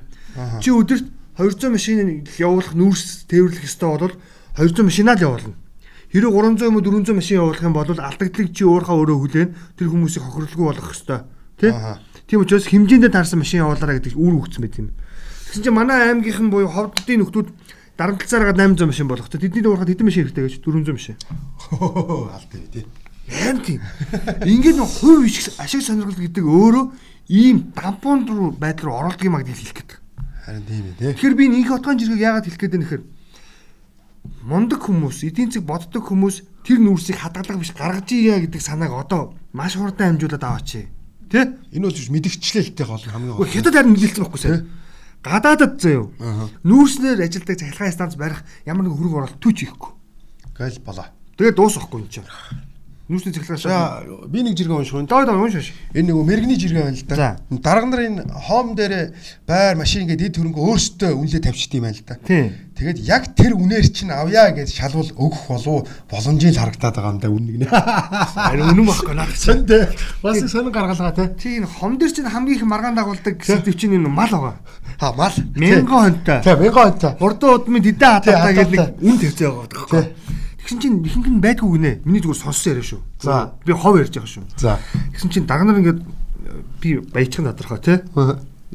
Чи 0.58 0.74
өдөрт 0.74 1.06
200 1.38 1.70
машин 1.70 2.26
явуулах 2.38 2.74
нүүрс 2.74 3.30
тээвэрлэх 3.30 3.62
ёстой 3.62 3.88
бол 3.94 4.14
200 4.58 4.82
машинаа 4.82 5.14
л 5.14 5.22
явуулна. 5.22 5.54
Хэрэв 6.10 6.32
300 6.34 6.66
юм 6.66 6.76
уу 6.76 6.82
400 6.82 7.14
машин 7.14 7.38
явуулах 7.38 7.62
юм 7.62 7.74
бол 7.78 7.86
алдагдлыг 7.86 8.50
чи 8.50 8.64
уурхаа 8.66 8.98
өөрөө 8.98 9.18
хүлээн 9.22 9.50
тэр 9.78 9.86
хүмүүсийг 9.86 10.24
хохирлгүй 10.26 10.66
болгох 10.66 10.90
ёстой. 10.90 11.22
Тэ? 11.62 11.70
Тийм 12.26 12.42
учраас 12.42 12.66
хэмжээндээ 12.66 13.12
таарсан 13.14 13.38
машин 13.38 13.62
явуулаарай 13.62 14.02
гэдэг 14.02 14.18
үр 14.18 14.42
өгсөн 14.42 14.66
байт 14.66 14.76
юм. 14.82 14.90
Тэгсэн 15.48 15.62
чинь 15.62 15.78
манай 15.78 16.10
аймгийнхан 16.10 16.50
буюу 16.50 16.66
ховдын 16.66 17.22
нөхдүүд 17.22 17.48
дарамтлцаараа 17.94 18.56
800 18.56 18.88
машин 18.88 19.06
болгох. 19.06 19.30
Тэдний 19.30 19.62
уурхад 19.62 19.88
хэдэн 19.88 20.06
машин 20.10 20.26
хэрэгтэй 20.26 20.44
гэж 20.48 20.54
400 20.64 20.96
машин. 20.96 21.16
Алтай 22.34 22.62
тий. 22.72 22.84
Харин 23.28 23.60
тийм. 23.62 23.80
Ингээд 24.42 24.76
нэг 24.80 24.88
хувь 24.88 25.28
ишг 25.28 25.52
ашиг 25.60 25.84
сонирхол 25.84 26.16
гэдэг 26.16 26.44
өөрөө 26.44 26.84
ийм 27.28 27.72
дампуун 27.76 28.24
руу 28.24 28.50
байдал 28.56 28.88
руу 28.88 28.96
оролдог 29.04 29.24
юм 29.24 29.36
а 29.36 29.44
гэдгийг 29.44 29.60
хэлэх 29.60 29.76
гээд. 29.76 29.92
Харин 30.44 30.64
тийм 30.64 30.84
ээ. 30.96 31.12
Тэгэхээр 31.12 31.34
би 31.36 31.44
нэг 31.52 31.68
хотгон 31.68 31.98
жиргэг 32.00 32.24
яагаад 32.24 32.46
хэлэх 32.48 32.60
гээд 32.60 32.76
гэхээр 32.80 33.04
мундаг 34.48 34.80
хүмүүс, 34.80 35.28
эдийн 35.28 35.52
засаг 35.52 35.68
боддог 35.68 36.04
хүмүүс 36.08 36.36
тэр 36.64 36.80
нүүрсийг 36.80 37.20
хадгалах 37.20 37.60
биш 37.60 37.72
гаргаж 37.76 38.08
ийя 38.16 38.40
гэдэг 38.40 38.60
санааг 38.64 38.92
одоо 38.96 39.36
маш 39.52 39.76
хурдан 39.76 40.16
амжуулаад 40.16 40.44
аваач. 40.44 40.88
Тэ? 41.28 41.56
Энэ 41.76 41.84
бол 41.84 41.92
мэдгчлэлтэй 41.92 42.86
гол 42.88 43.04
хамгийн 43.04 43.36
Гэхдээ 43.36 43.60
хятад 43.60 43.76
харин 43.76 43.92
мэдээлсэн 43.92 44.24
байхгүй 44.24 44.40
сайн. 44.40 44.64
Гадаадад 45.20 45.76
заяа. 45.76 46.08
Нүүрснээр 46.64 47.20
ажилдаг 47.28 47.56
цахилгаан 47.60 47.92
станц 47.92 48.14
барих 48.16 48.40
ямар 48.64 48.88
нэг 48.88 48.96
хөрөнгө 48.96 49.18
оруулалт 49.20 49.42
түүч 49.42 49.68
хийхгүй. 49.68 49.92
гал 50.56 50.78
болоо. 50.84 51.06
Тэгээд 51.36 51.56
дуусахгүй 51.56 52.00
юм 52.00 52.08
чинь. 52.08 52.24
Нүүрсний 53.08 53.32
станц. 53.32 53.62
За 53.64 54.04
би 54.28 54.42
нэг 54.44 54.52
жиргээ 54.52 54.84
унших 54.84 54.94
уу. 55.00 55.06
Доо 55.08 55.24
доо 55.24 55.40
уншааsh. 55.40 55.72
Энэ 55.96 56.12
нөгөө 56.12 56.24
мэрэгний 56.28 56.60
жиргээ 56.60 56.84
байна 56.84 57.00
л 57.00 57.08
да. 57.08 57.40
Дарга 57.48 57.86
нар 57.88 58.02
энэ 58.04 58.22
хоом 58.28 58.76
дээр 58.76 59.16
байр 59.48 59.80
машин 59.80 60.04
гэдэг 60.04 60.28
эд 60.28 60.36
хөрөнгө 60.36 60.60
өөрсдөө 60.60 61.16
үнэлээ 61.16 61.40
тавьчихдээ 61.40 61.80
юм 61.80 61.86
байна 61.88 61.96
л 61.96 62.04
да. 62.04 62.20
Тийм. 62.28 62.52
Тэгээд 62.76 62.98
яг 63.08 63.32
тэр 63.32 63.56
үнээр 63.56 63.88
чинь 63.88 64.12
авъя 64.12 64.52
гэж 64.52 64.76
шалвал 64.76 65.08
өгөх 65.16 65.48
болов 65.48 65.88
боломжийг 66.12 66.60
харагдаад 66.60 66.94
байгаа 67.00 67.12
юм 67.16 67.20
да 67.24 67.28
үнэг 67.32 67.56
нэ. 67.64 67.66
Харин 67.72 68.76
үнэн 68.76 68.86
байхгүй 68.92 69.14
надад 69.16 69.40
чинь. 69.40 69.64
Тэндээ 69.64 69.82
бас 70.20 70.36
сонин 70.52 70.68
гаргалгаа 70.68 71.16
те. 71.16 71.32
Тийм 71.32 71.64
хом 71.64 71.96
дээр 71.96 72.12
чинь 72.12 72.28
хамгийн 72.28 72.60
их 72.60 72.68
маргаан 72.68 72.92
дагуулдаг 72.92 73.40
сэдв 73.40 73.72
чинь 73.72 73.96
энэ 73.96 74.12
мал 74.12 74.28
байгаа. 74.28 74.60
Ha 75.00 75.12
мал. 75.16 75.32
Мянган 75.56 76.12
хонтой. 76.12 76.44
За 76.44 76.60
мянган 76.60 76.92
онтой. 76.92 77.16
Хурдан 77.16 77.56
удмын 77.56 77.82
Тий, 77.82 77.96
хатаатай 77.96 78.54
гэдэг 78.54 78.78
нэг 78.78 79.02
үн 79.02 79.16
тавьцаа 79.18 79.48
байгаа 79.48 79.66
байхгүй. 79.72 80.04
Тэгсэн 80.68 80.84
чинь 80.84 81.00
ихэнх 81.00 81.32
нь 81.32 81.40
байдгүй 81.40 81.80
гинэ. 81.80 82.04
Миний 82.04 82.20
зүгээр 82.20 82.44
сонссон 82.44 82.76
яриа 82.76 82.84
шүү. 82.84 83.00
За. 83.24 83.56
би 83.64 83.72
хов 83.72 83.96
ярьж 83.96 84.12
байгаа 84.12 84.28
шүү. 84.28 84.44
За. 84.60 84.76
Тэгсэн 85.16 85.32
чинь 85.32 85.48
дарга 85.48 85.64
нар 85.64 85.80
ингээд 85.80 86.04
би 86.84 87.00
баяжхан 87.08 87.48
тодорхой 87.48 87.80
тий. 87.80 87.96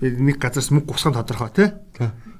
Нэг 0.02 0.42
газараас 0.42 0.74
мөнгө 0.74 0.90
гусган 0.90 1.14
тодорхой 1.14 1.54
тий. 1.54 1.70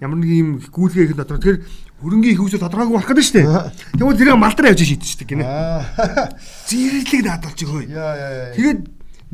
Ямар 0.02 0.18
нэг 0.18 0.34
юм 0.34 0.58
гүйлгээ 0.58 1.06
их 1.06 1.14
тодорхой. 1.14 1.62
Тэгэхээр 1.62 1.62
хөрөнгийн 2.02 2.34
их 2.34 2.42
үсэл 2.42 2.66
тодорхойгүй 2.66 2.98
болох 2.98 3.10
гэдэг 3.14 3.26
шүү 3.30 3.38
дээ. 3.38 3.46
Тэгвэл 3.94 4.18
зэрэг 4.18 4.42
малдар 4.42 4.66
явж 4.74 4.82
дээ 4.90 5.30
гинэ. 5.30 5.46
Зэрэглэг 6.74 7.22
наадалж 7.22 7.60
яа. 7.94 8.58
Тэгээд 8.58 8.80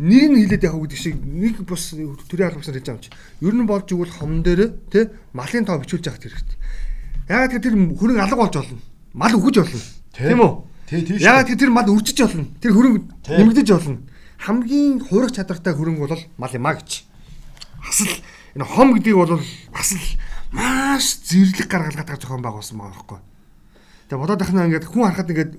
нэр 0.04 0.28
нь 0.36 0.40
хилээд 0.44 0.68
явах 0.68 0.84
гэдэг 0.84 1.00
шиг 1.00 1.16
нэг 1.16 1.64
бус 1.64 1.96
төрийн 2.28 2.52
албаснаар 2.52 2.76
хэлж 2.76 2.92
байгаа 2.92 3.00
юм 3.00 3.04
чи. 3.08 3.16
Ер 3.40 3.56
нь 3.56 3.64
болж 3.64 3.88
игэл 3.88 4.12
хом 4.20 4.44
дээр 4.44 4.76
тий 4.92 5.08
малын 5.32 5.64
тоо 5.64 5.80
бичүүлж 5.80 6.12
явах 6.12 6.20
хэрэгтэй. 6.20 6.60
Ягаад 7.32 7.52
гэвэл 7.56 7.64
тэр 7.64 7.76
хөрөнгө 7.96 8.20
алга 8.20 8.36
болж 8.36 8.56
болно. 8.60 8.84
Мал 9.16 9.36
өгөж 9.40 9.56
болно. 9.64 9.80
Тий. 10.20 10.28
Тийм 10.28 10.44
үү? 10.44 10.52
Тий, 10.90 11.02
тий 11.08 11.16
гэвэл 11.16 11.56
тэр 11.56 11.72
мал 11.72 11.88
үржиж 11.88 12.20
болно. 12.20 12.44
Тэр 12.60 12.76
хөрөнгө 12.76 13.00
нэмэгдэж 13.40 13.68
болно. 13.72 14.04
Хамгийн 14.44 15.00
хурах 15.00 15.32
чадвартай 15.32 15.72
хөрөнгө 15.72 16.04
бол 16.04 16.24
мал 16.36 16.52
юм 16.52 16.68
а 16.68 16.76
гэж. 16.76 17.08
Асал 17.88 18.12
энэ 18.60 18.68
хом 18.68 18.92
гэдгийг 19.00 19.16
бол 19.16 19.40
асал 19.72 20.04
маш 20.52 21.24
зэрлэг 21.24 21.72
гаргалгадаг 21.72 22.20
зохион 22.20 22.44
байгуулсан 22.44 22.76
байгаа 22.76 23.00
байхгүй. 23.00 23.20
Тэгээ 24.10 24.20
бодоод 24.26 24.42
ахна 24.42 24.66
ингээд 24.66 24.90
хүн 24.90 25.06
харахад 25.06 25.30
ингээд 25.30 25.52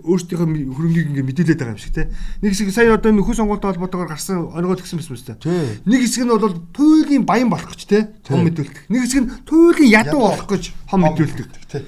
ми- 0.50 0.66
хөрөнгийг 0.66 1.08
ингээд 1.14 1.28
мэдээлээд 1.30 1.60
байгаа 1.62 1.72
юм 1.72 1.80
шиг 1.80 1.94
те. 1.94 2.10
Нэг 2.42 2.50
хэсэг 2.50 2.74
сая 2.74 2.98
одоо 2.98 3.14
нөхөн 3.14 3.38
сонгуультай 3.38 3.70
холбоотойгоор 3.70 4.10
гарсан 4.10 4.50
оногоо 4.50 4.76
тгсэн 4.76 4.98
те. 4.98 5.38
Тий. 5.38 5.78
Нэг 5.86 6.02
хэсэг 6.02 6.26
нь 6.26 6.34
бол 6.34 6.58
туйлын 6.74 7.22
баян 7.24 7.48
болох 7.48 7.70
гэж 7.70 7.86
те. 7.86 8.10
Хом 8.26 8.42
мэдүүлдэг. 8.50 8.90
Нэг 8.90 9.00
хэсэг 9.06 9.20
нь 9.22 9.30
туйлын 9.46 9.86
ядуу 9.86 10.20
болох 10.34 10.50
гэж 10.50 10.74
хом 10.90 11.00
мэдүүлдэг. 11.06 11.46
Тий. 11.70 11.86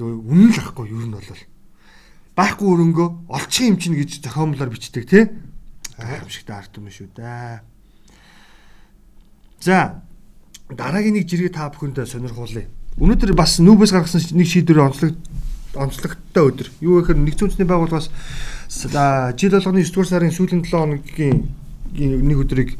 Үнэн 0.00 0.50
л 0.50 0.60
ахгүй 0.64 0.88
юу 0.88 1.04
нь 1.04 1.12
бол 1.12 1.28
байхгүй 2.36 2.68
өрөнгөө 2.68 3.08
олчих 3.28 3.68
юм 3.68 3.76
чинь 3.76 3.96
гэж 3.96 4.24
зохиомлоор 4.24 4.70
бичдэг 4.72 5.04
те. 5.08 5.30
Гайхамшигтай 5.98 6.56
арт 6.56 6.76
юм 6.78 6.88
шүү 6.88 7.12
дээ. 7.16 7.60
За 9.60 10.02
дараагийн 10.72 11.20
нэг 11.20 11.28
жиргээ 11.28 11.52
та 11.52 11.68
бүхэнд 11.68 12.02
сонирхуулъя. 12.08 12.66
Өнөөдөр 12.96 13.36
бас 13.36 13.60
нүүбэс 13.60 13.92
гаргасан 13.92 14.24
нэг 14.36 14.48
шийдвэр 14.48 14.88
онцлог 14.88 15.16
онцлогтой 15.74 16.44
өдөр. 16.52 16.68
Юу 16.80 17.00
гэхээр 17.00 17.20
нэгдсэн 17.20 17.46
үндэсний 17.48 17.68
байгууллагаас 17.68 18.08
жил 19.36 19.52
болгоны 19.56 19.80
9 19.80 19.92
дугаар 19.92 20.08
сарын 20.08 20.32
сүүлийн 20.32 20.64
7 20.64 20.72
хоногийн 20.72 21.48
нэг 21.96 22.38
өдрийг 22.44 22.76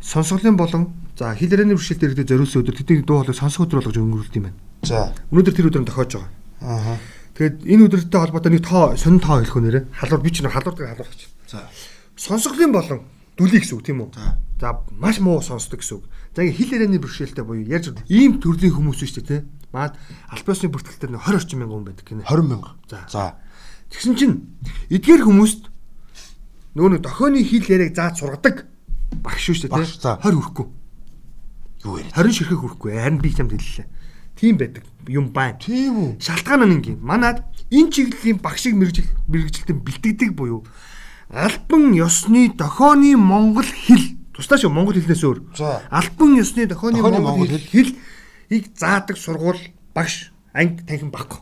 сонсголын 0.00 0.56
болон 0.56 0.92
за 1.18 1.34
хил 1.36 1.52
ярианы 1.52 1.76
бэрхшээлтэй 1.76 2.08
иргэдэд 2.08 2.32
зориулсан 2.32 2.62
өдөр 2.64 2.76
тэдний 2.80 3.04
дуу 3.04 3.20
хоолойг 3.20 3.36
сонсох 3.36 3.68
өдөр 3.68 3.84
болгож 3.84 3.96
өнгөрүүлт 4.00 4.36
юм 4.40 4.48
байна. 4.48 4.58
За. 4.88 5.12
Өнөөдөр 5.28 5.54
тэр 5.56 5.68
өдөр 5.68 5.82
нь 5.84 5.88
тохиож 5.88 6.12
байгаа. 6.16 6.32
Аа. 6.64 6.96
Тэгээд 7.38 7.70
энэ 7.70 7.86
өдөртэй 7.86 8.18
холбоотой 8.18 8.50
нэг 8.50 8.66
тоо 8.66 8.98
сонин 8.98 9.22
тоо 9.22 9.38
хэлэх 9.38 9.62
нэрэ 9.62 9.80
халуур 9.94 10.22
би 10.26 10.34
ч 10.34 10.42
нэг 10.42 10.58
халуурдаг 10.58 10.90
халуур 10.90 11.06
гэж. 11.06 11.22
За. 11.46 11.70
Сонсголын 12.18 12.74
болон 12.74 13.06
дүлий 13.38 13.62
гэсэн 13.62 13.78
үг 13.78 13.86
тийм 13.86 14.02
үү? 14.02 14.10
За. 14.18 14.34
За 14.58 14.82
маш 14.98 15.22
муу 15.22 15.38
сонсдог 15.38 15.78
гэсэн 15.78 16.02
үг. 16.02 16.10
За 16.34 16.42
ингээ 16.42 16.58
хил 16.58 16.74
ярианы 16.74 16.98
бэрхшээлтэй 16.98 17.46
буюу 17.46 17.62
ярьж 17.62 17.94
ийм 18.10 18.42
төрлийн 18.42 18.74
хүмүүс 18.74 18.98
шүү 19.06 19.22
дээ 19.22 19.38
тий. 19.38 19.40
Маад 19.70 19.94
албан 20.34 20.50
ёсны 20.50 20.66
бүртгэлтэр 20.66 21.10
нэг 21.14 21.22
20 21.22 21.38
орчим 21.38 21.58
мянган 21.62 21.78
хүн 21.78 21.86
байдаг 21.86 22.06
гинэ. 22.10 22.26
20 22.26 22.50
мянга. 22.50 22.74
За. 22.90 22.98
За. 23.06 23.22
Тэгсэн 23.94 24.18
чинь 24.18 24.34
эдгээр 24.90 25.22
хүмүүст 25.22 25.62
нөгөө 26.74 26.90
нэг 26.90 27.02
дохионы 27.06 27.46
хил 27.46 27.70
яриаг 27.70 27.94
зааж 27.94 28.18
сургадаг 28.18 28.66
багш 29.22 29.46
шүү 29.46 29.70
дээ 29.70 29.86
тий. 29.86 29.94
20 29.94 30.26
хүрэхгүй. 30.26 30.66
Юу 31.86 32.02
яриа? 32.02 32.18
20 32.18 32.34
ширхэг 32.34 32.58
хүрэхгүй. 32.66 32.98
Харин 32.98 33.22
би 33.22 33.30
чамд 33.30 33.54
хэллээ. 33.54 33.86
Тийм 34.38 34.56
байдаг 34.56 34.86
юм 35.08 35.32
байна. 35.34 35.58
Тийм 35.58 35.98
үү? 35.98 36.10
Шалтгаан 36.22 36.62
нь 36.68 36.74
ингийн. 36.78 36.98
Манад 37.02 37.42
энэ 37.74 37.90
чиглэлийн 37.90 38.38
багшиг 38.38 38.78
мэрэгжил 38.78 39.10
мэрэгжилтэн 39.26 39.82
бэлтгэдэг 39.82 40.30
буюу 40.32 40.62
албан 41.28 41.92
ёсны 41.92 42.54
дохионы 42.54 43.16
монгол 43.16 43.66
хэл 43.66 44.16
тусдаа 44.32 44.56
шүү 44.56 44.70
монгол 44.70 44.94
хэлнээс 44.94 45.24
өөр. 45.24 45.38
За. 45.56 45.82
Албан 45.90 46.38
ёсны 46.38 46.66
дохионы 46.66 47.02
Дохионы 47.02 47.20
монгол 47.20 47.48
хэл 47.48 47.96
хэлийг 48.48 48.64
заадаг 48.76 49.16
сургууль 49.18 49.60
багш 49.92 50.32
анги 50.54 50.86
танхим 50.86 51.10
баггүй. 51.10 51.40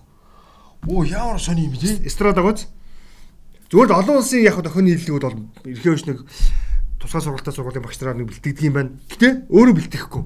Оо 0.89 1.05
ямар 1.05 1.39
сони 1.39 1.67
юм 1.67 1.77
бэ? 1.77 2.07
Эстрад 2.07 2.39
агууз. 2.39 2.67
Зүгээр 3.71 3.91
л 3.91 3.99
олон 3.99 4.17
улсын 4.23 4.43
яг 4.43 4.59
дохионы 4.63 4.95
хэллэгүүд 4.95 5.23
бол 5.23 5.39
эрхээ 5.67 5.95
өш 5.95 6.07
нэг 6.07 6.27
тусгай 6.99 7.23
сургалтаа 7.23 7.55
сургуулийн 7.55 7.85
багш 7.87 7.99
нараар 8.01 8.19
нэг 8.19 8.31
бэлтгэдэг 8.31 8.67
юм 8.67 8.75
байна. 8.75 8.91
Гэтэ 9.11 9.51
өөрөө 9.51 9.75
бэлтгэхгүй. 9.75 10.23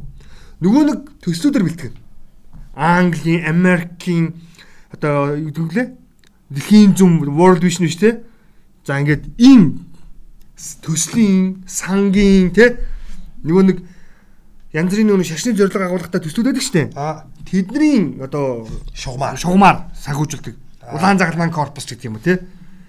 Нөгөө 0.60 0.82
нэг 0.88 0.98
төслүүдээр 1.24 1.64
бэлтгэв. 1.68 1.92
Английн, 2.80 3.44
Америкийн 3.44 4.40
одоо 4.88 5.36
юу 5.36 5.52
гэдэг 5.52 5.76
лээ? 5.76 5.88
Дэлхийн 6.48 6.96
зүм 6.96 7.20
World 7.28 7.60
Vision 7.60 7.84
биш 7.84 8.00
те. 8.00 8.24
За 8.88 8.96
ингээд 8.96 9.36
ийм 9.36 9.84
төслийн, 10.56 11.60
сангийн 11.68 12.56
те 12.56 12.80
нөгөө 13.44 13.64
нэг 13.68 13.78
янз 14.72 14.92
бүрийн 14.92 15.08
нөгөө 15.12 15.28
шашны 15.28 15.52
зорилго 15.56 15.92
агуулгатай 15.92 16.24
төслүүд 16.24 16.48
байдаг 16.52 16.64
штэ. 16.64 16.82
Аа. 16.96 17.28
Тэдний 17.44 18.20
одоо 18.20 18.68
Шугамаар. 18.94 19.36
шугамар 19.36 19.76
санхүүжилдэг. 19.96 20.54
Улаан 20.92 21.18
загалмайн 21.18 21.52
корпус 21.52 21.84
гэдэг 21.84 22.08
юм 22.08 22.16
уу 22.16 22.24
те. 22.24 22.40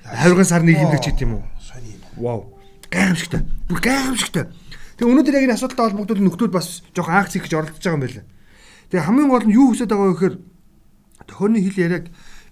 Хавирган 0.04 0.46
сарны 0.46 0.76
хэмлэгч 0.76 1.06
гэдэг 1.12 1.26
юм 1.28 1.34
уу. 1.40 1.44
Сони 1.60 1.96
юм. 1.96 2.02
Вау. 2.16 2.54
Гайхамшигтай. 2.92 3.44
Бүр 3.68 3.80
гайхамшигтай. 3.80 4.46
Тэгээ 5.00 5.12
өнөөдөр 5.12 5.36
яг 5.36 5.46
энэ 5.48 5.56
асуудалтай 5.56 5.86
холбогдол 5.90 6.22
нөхдүүд 6.22 6.52
бас 6.52 6.84
жоохон 6.94 7.16
анх 7.16 7.32
зих 7.32 7.48
гэж 7.48 7.54
оролдож 7.56 7.80
байгаа 7.80 7.98
юм 7.98 8.04
байна. 8.06 8.24
Тэгээ 8.92 9.08
хамгийн 9.08 9.30
гол 9.32 9.46
нь 9.48 9.56
юу 9.56 9.72
хүсэж 9.72 9.88
байгаа 9.88 10.12
вэ 10.12 10.16
гэхээр 10.20 10.36
тохионы 11.32 11.64
хэл 11.64 11.80
яриаг 11.80 12.06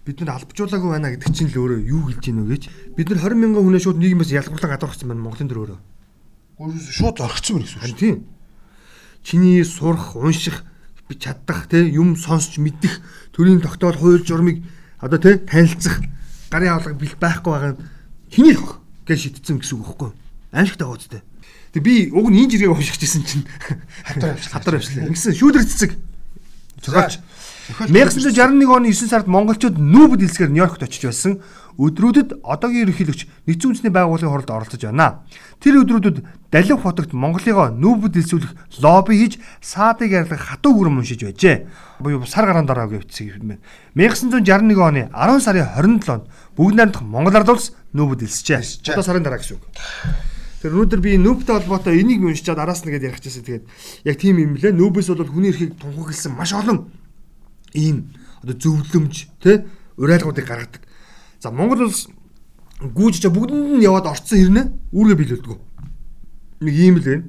бид 0.08 0.18
нар 0.24 0.40
албажуулаагүй 0.40 0.90
байна 0.90 1.12
гэдэг 1.12 1.36
чинь 1.36 1.52
л 1.52 1.60
өөрөө 1.60 1.80
юу 1.84 2.02
хэлж 2.08 2.24
гинэ 2.24 2.48
гэж 2.48 2.64
бид 2.96 3.08
нар 3.12 3.20
20 3.28 3.44
мянган 3.44 3.64
хүнээ 3.68 3.84
шууд 3.84 4.00
нийгмээс 4.00 4.32
ялгарлан 4.32 4.72
гадуурхсан 4.72 5.08
байна 5.12 5.24
Монголын 5.28 5.52
төр 5.52 5.60
өөрөө. 5.68 5.80
Шууд 6.96 7.18
орхисон 7.20 7.60
мэн 7.60 7.64
гэсэн 7.68 7.80
үг 7.80 7.88
шүү. 7.92 8.00
тийм. 8.00 8.18
Чиний 9.20 9.64
сурах, 9.68 10.16
унших, 10.16 10.64
би 11.12 11.20
чадах 11.20 11.68
те 11.68 11.84
юм 11.92 12.16
сонсч 12.16 12.56
мэдэх 12.56 13.04
төрийн 13.36 13.60
тогтоол 13.60 14.00
хууль 14.00 14.24
журмыг 14.24 14.64
одоо 15.04 15.20
те 15.20 15.38
танилцах 15.44 16.00
гарын 16.48 16.80
авлага 16.80 16.96
бэл 16.96 17.20
байхгүй 17.20 17.52
байгаа 17.52 17.72
нь 17.76 17.84
чиний 18.32 18.56
л 18.56 18.80
гэж 19.04 19.20
шийдсэн 19.28 19.60
гэсэн 19.60 19.76
үг 19.76 19.86
байхгүй 19.92 20.08
юу? 20.08 20.16
Аимшигтай 20.56 20.88
үстэй. 20.88 21.22
Тэг 21.74 21.84
би 21.84 22.10
уг 22.10 22.32
нь 22.32 22.48
энэ 22.48 22.52
жиргэг 22.56 22.74
уншиж 22.74 22.98
гисэн 22.98 23.24
чинь 23.28 23.46
Хатар 24.08 24.34
авчлаа. 24.34 24.54
хатар 24.56 24.76
авчлаа. 24.80 25.06
Ингэсэн 25.10 25.36
шүүдэр 25.38 25.64
цэцэг. 25.68 25.92
За. 26.86 27.10
1961 27.70 28.66
оны 28.66 28.90
9 28.90 29.10
сард 29.10 29.28
монголчууд 29.30 29.78
нүүбд 29.78 30.26
хэлсгээр 30.26 30.50
Нью-Йоркт 30.50 30.84
очиж 30.84 31.06
байсан. 31.06 31.38
Өдрүүдэд 31.78 32.42
одоогийн 32.42 32.90
ерөнхийлөгч 32.90 33.22
нэгдсэн 33.46 33.70
үндэсний 33.70 33.94
байгууллагын 33.94 34.34
хуралд 34.34 34.52
оролцож 34.52 34.82
байна. 34.84 35.22
Тэр 35.62 35.86
өдрүүдэд 35.86 36.18
Далив 36.50 36.82
хотогт 36.82 37.14
Монголыгоо 37.14 37.70
нүүбд 37.70 38.18
хэлсүүлэх 38.18 38.82
лобби 38.82 39.22
хийж 39.22 39.38
саадыг 39.62 40.12
ярьдаг 40.12 40.42
хатуу 40.42 40.74
гүрэн 40.74 40.98
уншиж 40.98 41.22
байжээ. 41.22 41.70
Буюу 42.02 42.26
сар 42.26 42.50
гараан 42.50 42.66
дараа 42.66 42.90
гэвчихсэн 42.90 43.38
юм 43.38 43.54
байна. 43.54 43.62
1961 43.94 44.82
оны 44.82 45.08
10 45.14 45.46
сарын 45.46 45.70
27-нд 45.78 46.26
бүгд 46.58 46.74
найрамдах 46.74 47.06
Монгол 47.06 47.38
ард 47.38 47.54
улс 47.54 47.78
нүүбд 47.94 48.26
хэлсэжээ. 48.26 48.92
Одоо 48.98 49.06
сарын 49.06 49.24
дараа 49.24 49.38
гэсэн 49.38 49.62
үг. 49.62 49.64
Тэр 50.60 50.76
өнөөдөр 50.76 51.00
би 51.00 51.16
нүүбтэй 51.16 51.56
холбоотой 51.56 52.02
энийг 52.04 52.20
уншичаад 52.20 52.60
араас 52.60 52.84
нэгэд 52.84 53.08
ярих 53.08 53.24
гэсэн. 53.24 53.48
Тэгээд 53.48 53.66
яг 54.04 54.16
тийм 54.20 54.44
юм 54.44 54.54
лээ. 54.60 54.76
Нүүбээс 54.76 55.08
бол 55.16 55.24
хүний 55.24 55.56
эрхийг 55.56 55.80
тунхагласан 55.80 56.36
маш 56.36 56.52
олон 56.52 56.92
ийм 57.72 58.12
одоо 58.44 58.56
зөвлөмж 58.60 59.16
тий 59.40 59.64
урайлгуудыг 59.96 60.44
гаргадаг. 60.44 60.84
За 61.40 61.52
Монгол 61.52 61.88
улс 61.88 62.12
гүйж 62.84 63.24
чаа 63.24 63.32
бүгдэнд 63.32 63.80
нь 63.80 63.88
яваад 63.88 64.12
орцсон 64.12 64.40
хэрнээ 64.40 64.66
үүргээ 64.92 65.20
биелүүлдэг. 65.20 65.60
Нэг 66.64 66.76
ийм 66.76 66.96
л 67.00 67.08
байна. 67.08 67.24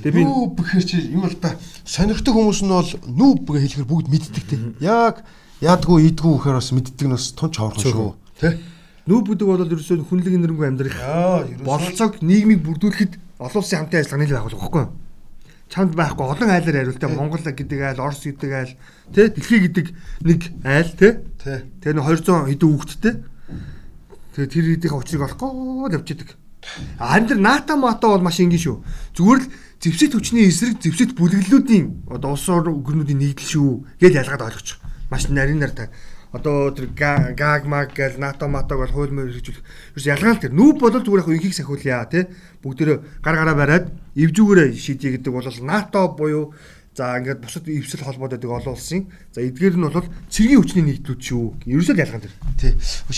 Тэгээ 0.00 0.16
би 0.16 0.22
нүүб 0.24 0.56
гэхэр 0.56 0.84
чи 0.84 0.96
юм 1.12 1.28
л 1.28 1.36
да 1.40 1.60
сонирхдаг 1.84 2.32
хүмүүс 2.32 2.60
нь 2.64 2.72
бол 2.72 2.92
нүүб 3.04 3.44
гэж 3.44 3.60
хэлэхэр 3.76 3.88
бүгд 3.88 4.08
мэддэг 4.08 4.44
те. 4.48 4.56
Яг 4.80 5.24
яадгүй 5.60 6.08
идгүй 6.08 6.40
гэхээр 6.40 6.56
бас 6.56 6.72
мэддэг 6.72 7.04
нь 7.04 7.12
бас 7.12 7.32
тун 7.36 7.52
чавархан 7.52 7.84
шүү. 7.84 8.16
Тэ? 8.40 8.56
Нүүб 9.08 9.24
гэдэг 9.32 9.46
бол 9.48 9.64
ерөөсөө 9.64 10.04
хүнлэг 10.08 10.34
нэрнгүй 10.36 10.66
амьдрах 10.68 10.98
бололцоог 11.64 12.20
нийгмийг 12.20 12.60
бүрдүүлэхэд 12.66 13.12
олон 13.40 13.60
улсын 13.60 13.78
хамтын 13.86 14.00
ажиллагаа 14.04 14.20
нийлээ 14.20 14.36
байгуулах 14.36 14.60
байхгүй 14.60 14.82
юу? 14.84 14.92
чамд 15.70 15.94
байхгүй 15.94 16.26
олон 16.26 16.50
айлаар 16.50 16.76
хариултаа 16.82 17.10
Монгол 17.14 17.46
гэдэг 17.46 17.80
айл, 17.94 18.02
Орос 18.02 18.26
гэдэг 18.26 18.50
айл, 18.50 18.74
тэ 19.14 19.30
дэлхий 19.30 19.60
гэдэг 19.70 19.86
нэг 20.26 20.40
айл 20.66 20.90
тэ. 20.98 21.22
Тэгээ 21.38 21.94
нэг 21.94 22.06
200 22.10 22.50
хэдэн 22.50 22.70
хүүхэдтэй. 22.74 23.14
Тэгээ 24.34 24.50
тэр 24.50 24.66
хэдийн 24.74 24.98
учрыг 24.98 25.22
олохгүй. 25.30 25.94
Харин 26.98 27.28
тэр 27.30 27.38
НАТО 27.38 27.78
мото 27.78 28.10
бол 28.10 28.26
маш 28.26 28.42
энгийн 28.42 28.58
шүү. 28.58 28.82
Зүгээр 29.14 29.40
л 29.40 29.50
зэвсэгт 29.78 30.14
хүчний 30.18 30.50
эсрэг 30.50 30.82
зэвсэгт 30.82 31.14
бүлэглэлүүдийн 31.14 32.10
одоо 32.10 32.34
улс 32.34 32.46
орн 32.50 32.82
гүрнүүдийн 32.82 33.16
нэгдэл 33.16 33.48
шүү 33.48 33.70
гэж 34.02 34.12
ялгаад 34.26 34.50
ойлгочих. 34.50 34.82
Маш 35.08 35.30
нарийн 35.30 35.62
нар 35.62 35.72
та 35.72 35.88
одоо 36.32 36.70
тэр 36.70 36.90
гаг 36.94 37.66
маг 37.66 37.94
гэл 37.94 38.18
НАТО 38.18 38.46
матог 38.46 38.78
бол 38.78 38.94
хууль 38.94 39.10
мөр 39.10 39.30
хэрэгжүүлэх 39.34 39.98
ерөөс 39.98 40.06
ялгаал 40.06 40.38
тэр. 40.38 40.54
Нүүб 40.54 40.78
бодол 40.78 41.02
зүгээр 41.02 41.22
яг 41.26 41.30
инхийг 41.34 41.54
сахиулъя 41.54 42.06
тий. 42.06 42.24
Бүгдөө 42.62 43.22
гар 43.22 43.36
гараа 43.36 43.56
бариад 43.58 43.86
эвжүүгээрээ 44.14 44.70
шийдье 44.78 45.18
гэдэг 45.18 45.32
бол 45.34 45.46
НАТО 45.66 46.00
буюу 46.14 46.54
за 46.94 47.18
ингээд 47.18 47.42
бусад 47.42 47.66
эвсэл 47.66 48.02
холбоод 48.06 48.34
байдаг 48.34 48.50
олон 48.50 48.74
улсын 48.74 49.06
за 49.34 49.42
эдгээр 49.42 49.74
нь 49.78 49.86
бол 49.86 50.06
цэргийн 50.30 50.60
хүчний 50.62 50.84
нэгдлүүд 50.86 51.20
шүү. 51.22 51.66
Ерөөсөө 51.66 51.98
ялгаал 51.98 52.24
тэр. 52.26 52.34
Тий. 52.58 52.72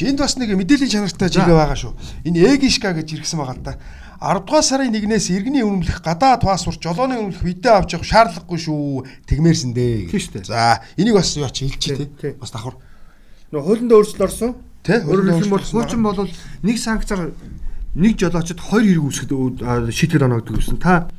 Энд 0.09 0.21
бас 0.21 0.37
нэг 0.37 0.53
мэдээллийн 0.57 0.93
чанартай 0.93 1.29
жигээ 1.33 1.57
байгаа 1.57 1.77
шүү. 1.77 1.93
Энэ 2.29 2.61
эгишка 2.61 2.93
гэж 2.93 3.09
иргсэн 3.17 3.41
байгаа 3.41 3.57
л 3.57 3.65
да 3.65 3.75
10 4.23 4.47
дугаар 4.47 4.63
сарын 4.63 4.95
1-ээс 4.95 5.35
иргэний 5.35 5.67
үнэмлэх 5.67 5.99
гадаад 5.99 6.47
паспорт 6.47 6.79
жолооны 6.79 7.19
үнэмлэх 7.19 7.43
видео 7.43 7.83
авч 7.83 7.99
явах 7.99 8.07
шаардлагагүй 8.07 8.61
шүү. 8.61 9.03
Тэгмээрсэн 9.27 9.75
дээ. 9.75 10.15
Тийм 10.15 10.21
шүү 10.23 10.35
дээ. 10.39 10.47
За 10.47 10.79
энийг 10.95 11.19
бас 11.19 11.35
яач 11.35 11.59
хэлчих 11.59 12.07
тий. 12.23 12.39
Бас 12.39 12.55
давхар. 12.55 12.79
Нөгөө 13.53 13.69
хуулинд 13.69 13.93
өөрчлөлт 13.93 14.25
орсон. 14.25 14.57
Тэ 14.81 15.05
өөрөөр 15.05 15.45
хэлбэл 15.45 15.61
хуучин 15.61 16.01
бол 16.01 16.25
нэг 16.65 16.77
санкцаар 16.81 17.37
нэг 17.93 18.13
жолоочд 18.17 18.57
хоёр 18.57 18.89
хэрэг 18.89 19.05
үүсгэхэд 19.05 19.93
шийдэл 19.93 20.25
оногддог 20.25 20.57
гэсэн. 20.57 20.81
Та 20.81 21.13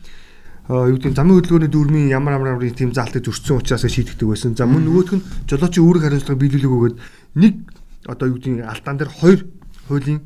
юу 0.65 0.97
гэдэг 0.97 1.13
замын 1.13 1.37
хөдөлгөөний 1.37 1.69
дүүрмийн 1.69 2.09
ямар 2.09 2.41
ямар 2.41 2.57
тийм 2.73 2.89
заалтыг 2.89 3.21
зөрчсөн 3.29 3.61
учраас 3.61 3.85
шийдэгдэг 3.85 4.25
байсан. 4.25 4.57
За 4.57 4.65
мөн 4.65 4.89
нөгөөх 4.89 5.13
нь 5.13 5.25
жолоочийн 5.45 5.85
үүрэг 5.85 6.03
хариуцлага 6.09 6.41
биелүүлэх 6.41 6.73
өгөөд 6.73 6.95
нэг 7.37 7.53
одоо 8.09 8.25
юу 8.33 8.41
гэдэг 8.41 8.65
алдаан 8.65 8.97
дээр 8.97 9.11
хоёр 9.13 9.39
хуулийн 9.85 10.19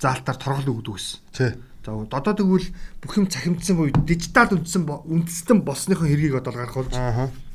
заалтаар 0.00 0.38
торгол 0.40 0.80
өгдөг 0.80 0.94
байсан. 0.96 1.18
Тий. 1.36 1.52
За 1.84 1.92
одоо 1.92 2.32
тэгвэл 2.32 2.68
бүх 3.04 3.12
юм 3.20 3.28
цахимдсан 3.28 3.76
буюу 3.76 3.92
дижитал 4.08 4.48
үндсэн 4.48 4.88
үндэстэн 4.88 5.60
болсныхоо 5.60 6.08
хэргийг 6.08 6.40
одоо 6.40 6.56
гарах 6.56 6.80
болж. 6.80 6.94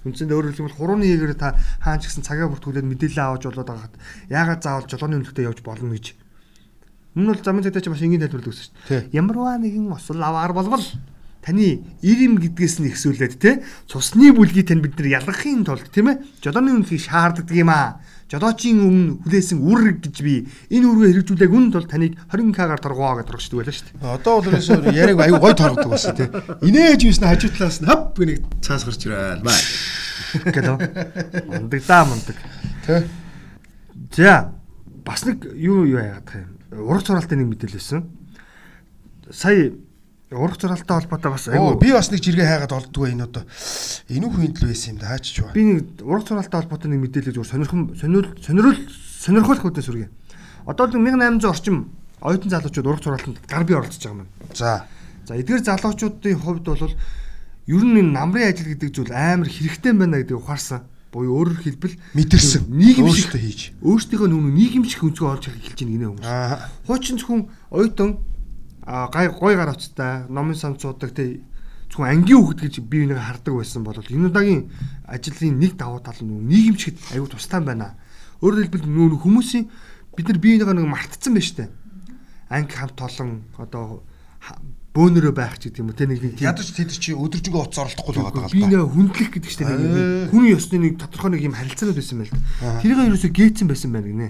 Үндсэндээ 0.07 0.35
өөрөөр 0.37 0.55
хэлбэл 0.55 0.79
хурууны 0.79 1.05
ээгээр 1.07 1.35
та 1.35 1.59
хаан 1.83 1.99
ч 1.99 2.07
гэсэн 2.07 2.23
цагаа 2.23 2.47
бүртгүүлээд 2.47 2.87
мэдээлэл 2.87 3.19
авч 3.19 3.43
болоод 3.51 3.67
байгаад 3.67 3.95
яагаад 4.31 4.61
заавал 4.63 4.87
жолооны 4.87 5.19
үнэлтэд 5.19 5.47
явж 5.47 5.59
болно 5.59 5.91
гэж. 5.91 6.15
Энэ 7.19 7.29
бол 7.35 7.43
замын 7.43 7.63
цайтай 7.67 7.83
ч 7.83 7.87
маш 7.91 7.99
энгийн 7.99 8.23
тайлбарлаж 8.23 8.47
өгсөн 8.47 8.65
шүү 8.69 9.11
дээ. 9.11 9.19
Ямарваа 9.19 9.59
нэгэн 9.59 9.91
осол 9.91 10.23
аваар 10.23 10.55
болвол 10.55 10.85
таны 11.43 11.83
ирим 11.99 12.39
гэдгээс 12.39 12.79
нь 12.79 12.89
ихсүүлээд 12.91 13.35
те 13.39 13.63
цусны 13.87 14.31
бүлгийг 14.31 14.67
тань 14.67 14.83
бид 14.83 14.95
нар 14.99 15.23
ялгахын 15.23 15.63
тулд 15.67 15.87
тийм 15.91 16.15
ээ 16.15 16.23
жолооны 16.43 16.79
үнэлгийг 16.79 17.03
шаарддаг 17.03 17.55
юм 17.55 17.71
аа 17.71 17.99
жолоочийн 18.29 18.77
өмнө 18.77 19.25
хүлээсэн 19.25 19.57
үр 19.57 19.97
гэж 19.97 20.17
би 20.21 20.45
энэ 20.69 20.85
үргээ 20.85 21.09
хэрэгжүүлээг 21.17 21.49
үнд 21.49 21.73
бол 21.73 21.89
таныг 21.89 22.13
20к-гаар 22.29 22.77
торгоо 22.77 23.17
гэж 23.17 23.25
торгочдөг 23.25 23.57
байлаа 23.57 23.73
шүү 23.73 23.87
дээ. 23.89 24.05
Одоо 24.05 24.33
бол 24.37 24.49
ерөөсөө 24.53 24.93
яриаг 24.93 25.19
аюу 25.25 25.41
гой 25.41 25.53
торгодог 25.57 25.89
байсан 25.89 26.13
тий. 26.13 26.29
Инээж 26.61 27.01
юуснаа 27.09 27.33
хажуу 27.33 27.49
талаас 27.49 27.81
нь 27.81 27.89
хап 27.89 28.13
нэг 28.21 28.45
цаас 28.61 28.85
гарч 28.85 29.01
ирэл 29.09 29.41
бай. 29.41 29.57
Гэдэг. 30.45 30.77
Мундаг 31.49 31.81
даа 31.89 32.05
мундаг. 32.05 32.37
Тий. 32.85 33.01
За 34.13 34.53
бас 35.01 35.25
нэг 35.25 35.49
юу 35.57 35.89
юу 35.89 35.97
яагаад 35.97 36.29
юм. 36.37 36.85
Ураг 36.85 37.01
цоралтын 37.09 37.41
нэг 37.41 37.49
мэдээлэл 37.57 37.81
байсан. 37.81 38.05
Сая 39.33 39.73
урах 40.31 40.61
зуралтай 40.61 41.01
холбоотой 41.01 41.31
бас 41.31 41.47
айгүй 41.49 41.79
би 41.81 41.91
бас 41.91 42.11
нэг 42.13 42.21
жиргээ 42.21 42.45
хайгаад 42.45 42.73
олддгүй 42.77 43.17
энэ 43.17 43.25
одоо. 43.25 43.43
Энэ 44.13 44.29
хүн 44.29 44.53
л 44.53 44.67
байсан 44.69 44.93
юм 44.93 44.99
да 45.01 45.09
хаач 45.09 45.25
чуу 45.25 45.49
би 45.57 45.63
нэг 45.65 46.05
урах 46.05 46.29
зуралтай 46.29 46.61
холбоотой 46.61 46.89
нэг 46.93 47.01
мэдээлэл 47.01 47.33
зүгээр 47.33 47.49
сонирхон 47.49 47.81
сонирхол 47.97 48.37
сонирхол 48.37 48.77
сонирхолтой 49.25 49.65
хөдөө 49.73 49.85
сүргээ. 49.89 50.09
Одоо 50.69 50.85
л 50.85 50.93
1800 51.01 51.49
орчим 51.49 51.77
оюутан 52.21 52.49
залуучууд 52.53 52.87
урах 52.87 53.01
зуралтанд 53.01 53.37
гар 53.49 53.63
бие 53.65 53.77
оролцож 53.81 54.05
байгаа 54.05 54.21
юм 54.21 54.29
за. 54.53 54.85
За 55.25 55.33
эдгээр 55.33 55.65
залуучуудын 55.65 56.37
хувьд 56.37 56.65
бол 56.69 56.93
ер 57.65 57.83
нь 57.89 57.97
энэ 57.97 58.13
намрын 58.13 58.53
ажил 58.53 58.69
гэдэг 58.69 58.89
зүйл 58.93 59.09
амар 59.09 59.49
хэрэгтэй 59.49 59.93
байна 59.97 60.21
гэдгийг 60.21 60.45
ухаарсан. 60.45 60.85
Буюу 61.09 61.41
өөрөөр 61.41 61.57
хэлбэл 61.65 61.97
мэдэрсэн. 62.13 62.69
нийгэм 62.69 63.09
шиг 63.17 63.33
хийж. 63.33 63.73
өөрсдийнхөө 63.81 64.29
нүг 64.29 64.45
нийгэм 64.53 64.85
шиг 64.85 65.09
өнцгөө 65.09 65.41
олж 65.41 65.49
эхэлж 65.49 65.73
байна 65.81 65.89
гинэ 65.89 66.05
хүмүүс. 66.05 66.25
Хуучин 66.85 67.17
зөвхөн 67.17 67.41
оюутан 67.73 68.09
гай 68.89 69.29
гой 69.29 69.55
гар 69.55 69.69
авцтай 69.69 70.25
номын 70.29 70.57
санцуудаг 70.57 71.13
те 71.13 71.45
зөвхөн 71.93 72.09
ангийн 72.09 72.41
хүүхэд 72.41 72.61
гэж 72.65 72.75
би 72.89 73.05
нэг 73.05 73.21
хардаг 73.21 73.53
байсан 73.53 73.85
бол 73.85 73.97
энэ 73.97 74.29
удаагийн 74.33 74.69
ажлын 75.05 75.61
нэг 75.61 75.77
давуу 75.77 76.01
тал 76.01 76.17
нь 76.25 76.49
нийгэмчгэд 76.49 77.13
аюу 77.13 77.29
тустай 77.29 77.61
байна. 77.61 77.93
Өөрөөр 78.41 78.65
хэлбэл 78.65 78.89
нүүн 78.89 79.21
хүмүүсийн 79.21 79.69
бид 80.17 80.25
нар 80.25 80.39
биенийгээ 80.41 80.73
нэг 80.73 80.89
мартцсан 80.89 81.33
байна 81.37 81.45
штэ. 81.45 81.69
Анги 82.49 82.73
хамт 82.73 82.97
олон 82.97 83.45
одоо 83.61 84.01
бөөнөрөө 84.93 85.33
байх 85.37 85.61
ч 85.61 85.69
гэдэг 85.69 85.81
юм 85.85 85.93
уу 85.93 85.97
те 85.97 86.09
нэг 86.09 86.17
тийм 86.17 86.49
ядаж 86.49 86.73
тэд 86.73 86.89
чи 86.89 87.13
өдөржингөө 87.13 87.61
уц 87.61 87.77
оролдохгүй 87.77 88.13
л 88.17 88.25
байгаа 88.25 88.41
даа. 88.41 88.57
Би 88.57 88.65
нэ 88.65 88.81
хүндлэх 88.89 89.29
гэдэг 89.37 89.51
чинь 89.53 89.69
нэг 89.69 90.33
хүн 90.33 90.45
ёсны 90.49 90.77
нэг 90.81 90.93
тодорхой 90.97 91.29
нэг 91.37 91.45
юм 91.45 91.53
харилцаанууд 91.53 91.97
байсан 92.01 92.17
байл. 92.25 92.33
Тэрийг 92.81 92.97
ерөөсөө 93.05 93.31
гээцсэн 93.37 93.67
байсан 93.69 93.93
байна 93.93 94.09
гинэ. 94.09 94.29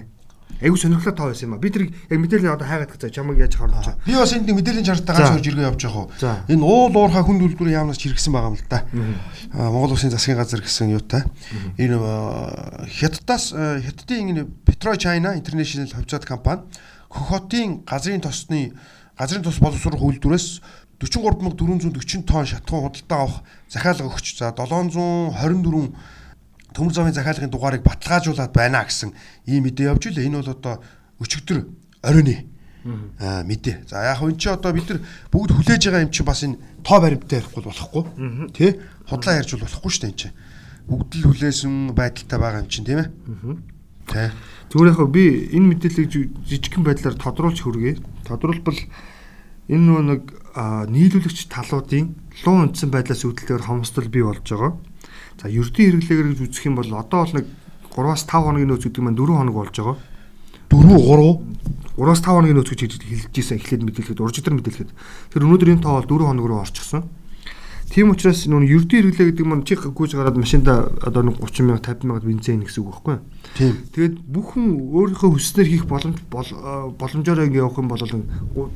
Айгу 0.60 0.76
сонирхолтой 0.76 1.16
тоо 1.16 1.26
байсан 1.32 1.48
юм 1.48 1.54
а. 1.54 1.58
Би 1.58 1.70
тэр 1.70 1.88
яг 1.88 2.18
мэдээлэл 2.20 2.52
одоо 2.52 2.68
хайгаад 2.68 2.92
гацаа 2.92 3.10
чамаг 3.10 3.40
яаж 3.40 3.56
харуулж 3.56 3.80
байгаа. 3.80 3.96
Би 4.04 4.12
бас 4.12 4.32
энд 4.36 4.50
мэдээллийн 4.52 4.84
чартаа 4.84 5.16
ганц 5.16 5.32
хоёр 5.32 5.44
жиргээ 5.44 5.66
явуулж 5.66 5.84
байгаа 5.84 6.04
хөө. 6.04 6.52
Энэ 6.52 6.64
уул 6.64 6.96
уурхай 6.96 7.24
хүнд 7.24 7.42
үйлдвэрийн 7.48 7.78
яамнаас 7.80 7.96
чиргсэн 7.96 8.32
байгаа 8.32 8.52
юм 8.52 8.58
л 8.60 8.68
да. 8.68 8.84
Монгол 9.56 9.96
Улсын 9.96 10.12
засгийн 10.12 10.36
газар 10.36 10.60
гэсэн 10.60 10.92
юутай. 10.92 11.24
Энэ 11.80 11.96
Хятадаас 12.92 13.56
Хятадын 13.56 14.36
энэ 14.36 14.44
Petro 14.68 14.92
China 15.00 15.32
International 15.32 15.88
хувьцаат 15.88 16.28
компани 16.28 16.68
Хохотын 17.08 17.82
газрын 17.88 18.20
тосны 18.20 18.76
газрын 19.16 19.42
тос 19.42 19.58
боловсрох 19.58 19.98
үйлдвэрээс 19.98 20.60
43440 21.00 22.28
тонн 22.28 22.46
шатхуун 22.46 22.92
худалдаа 22.92 23.18
авах 23.24 23.42
захиалга 23.72 24.12
өгч 24.12 24.36
за 24.36 24.52
724 24.52 25.96
төмөр 26.74 26.94
замын 26.94 27.14
захиалгын 27.14 27.50
дугаарыг 27.50 27.82
баталгаажуулаад 27.82 28.52
байна 28.52 28.84
гэсэн 28.84 29.12
ийм 29.46 29.64
мэдээ 29.66 29.90
явж 29.90 30.10
илээ. 30.10 30.26
Энэ 30.26 30.38
бол 30.40 30.54
одоо 30.54 30.74
өчигдөр 31.20 31.66
оройны 32.02 32.46
аа 33.20 33.44
мэдээ. 33.44 33.84
За 33.88 34.04
яг 34.04 34.22
энэ 34.22 34.38
чи 34.40 34.48
одоо 34.48 34.72
бид 34.72 34.88
нар 34.88 35.00
бүгд 35.30 35.50
хүлээж 35.52 35.82
байгаа 35.84 36.04
юм 36.06 36.12
чи 36.14 36.22
бас 36.24 36.40
энэ 36.44 36.56
тоо 36.82 36.98
баримттай 37.00 37.40
ярихгүй 37.44 37.62
болохгүй. 37.64 38.02
Тэ? 38.56 38.80
Худлаа 39.08 39.36
ярьж 39.36 39.52
болохгүй 39.60 39.90
шүү 39.90 40.02
дээ 40.06 40.10
энэ 40.10 40.20
чи. 40.20 40.28
Бүгд 40.88 41.10
л 41.20 41.28
хүлээсэн 41.28 41.74
байдалтай 41.92 42.38
байгаа 42.40 42.62
юм 42.64 42.70
чинь 42.72 42.88
тийм 42.88 43.04
ээ. 43.04 43.08
Тэ. 44.08 44.32
Зүгээр 44.72 44.90
яг 44.96 45.00
би 45.12 45.24
энэ 45.52 45.68
мэдээллийг 45.76 46.10
жижигхэн 46.48 46.84
байдлаар 46.86 47.16
тодруулж 47.20 47.58
хөргөө. 47.60 47.94
Тодруулбал 48.24 48.80
энэ 49.68 50.00
нэг 50.08 50.22
нийлүүлэгч 50.90 51.46
талуудын 51.52 52.16
луу 52.42 52.56
үндсэн 52.64 52.90
байдлаас 52.90 53.22
үүдэлтэйгээр 53.22 53.68
хомсдол 53.68 54.08
бий 54.08 54.24
болж 54.24 54.42
байгаа. 54.42 54.72
За 55.40 55.48
ердийн 55.48 56.04
хэрэглээгээр 56.04 56.28
гэж 56.36 56.40
үзэх 56.52 56.68
юм 56.68 56.76
бол 56.76 56.92
одоо 56.92 57.24
бол 57.24 57.32
нэг 57.40 57.46
3-аас 57.96 58.28
5 58.28 58.44
хоногийн 58.44 58.68
нөөц 58.76 58.84
гэдэг 58.84 59.00
маань 59.00 59.16
4 59.16 59.40
хоног 59.40 59.56
болж 59.56 59.72
байгаа. 59.72 59.96
4 60.68 61.00
3 61.00 61.96
3-аас 61.96 62.20
5 62.20 62.28
хоногийн 62.28 62.58
нөөц 62.60 62.70
гэж 62.76 62.80
хэлж 63.00 63.32
ийсэн 63.40 63.56
эхлээд 63.56 63.82
мэдээлэхэд 63.88 64.20
уржидэр 64.20 64.54
мэдээлэхэд 64.60 64.90
тэр 65.32 65.44
өнөөдөр 65.48 65.72
энэ 65.72 65.80
тоо 65.80 65.96
бол 65.96 66.12
4 66.12 66.28
хоног 66.28 66.44
руу 66.44 66.60
орчихсон. 66.60 67.08
Тийм 67.88 68.12
учраас 68.12 68.44
нүн 68.46 68.68
ердөө 68.68 69.16
хэрэглээ 69.16 69.28
гэдэг 69.32 69.46
нь 69.48 69.64
чи 69.64 69.74
гүйж 69.80 70.14
гараад 70.14 70.36
машинда 70.36 70.92
одоо 71.02 71.24
нэг 71.24 71.42
30 71.42 71.66
мянга 71.66 71.88
50 71.88 72.06
мянга 72.06 72.28
бензин 72.28 72.62
гэсэн 72.62 72.86
үг 72.86 73.00
байхгүй 73.00 73.16
юу? 73.18 73.24
Тийм. 73.58 73.74
Тэгээд 73.96 74.14
бүхэн 74.30 74.66
өөрийнхөө 74.94 75.30
хүснээр 75.34 75.68
хийх 75.74 75.84
боломж 75.90 76.20
боломжоор 76.30 77.50
ингэ 77.50 77.58
явах 77.58 77.82
юм 77.82 77.90
бол 77.90 77.98
4 77.98 78.22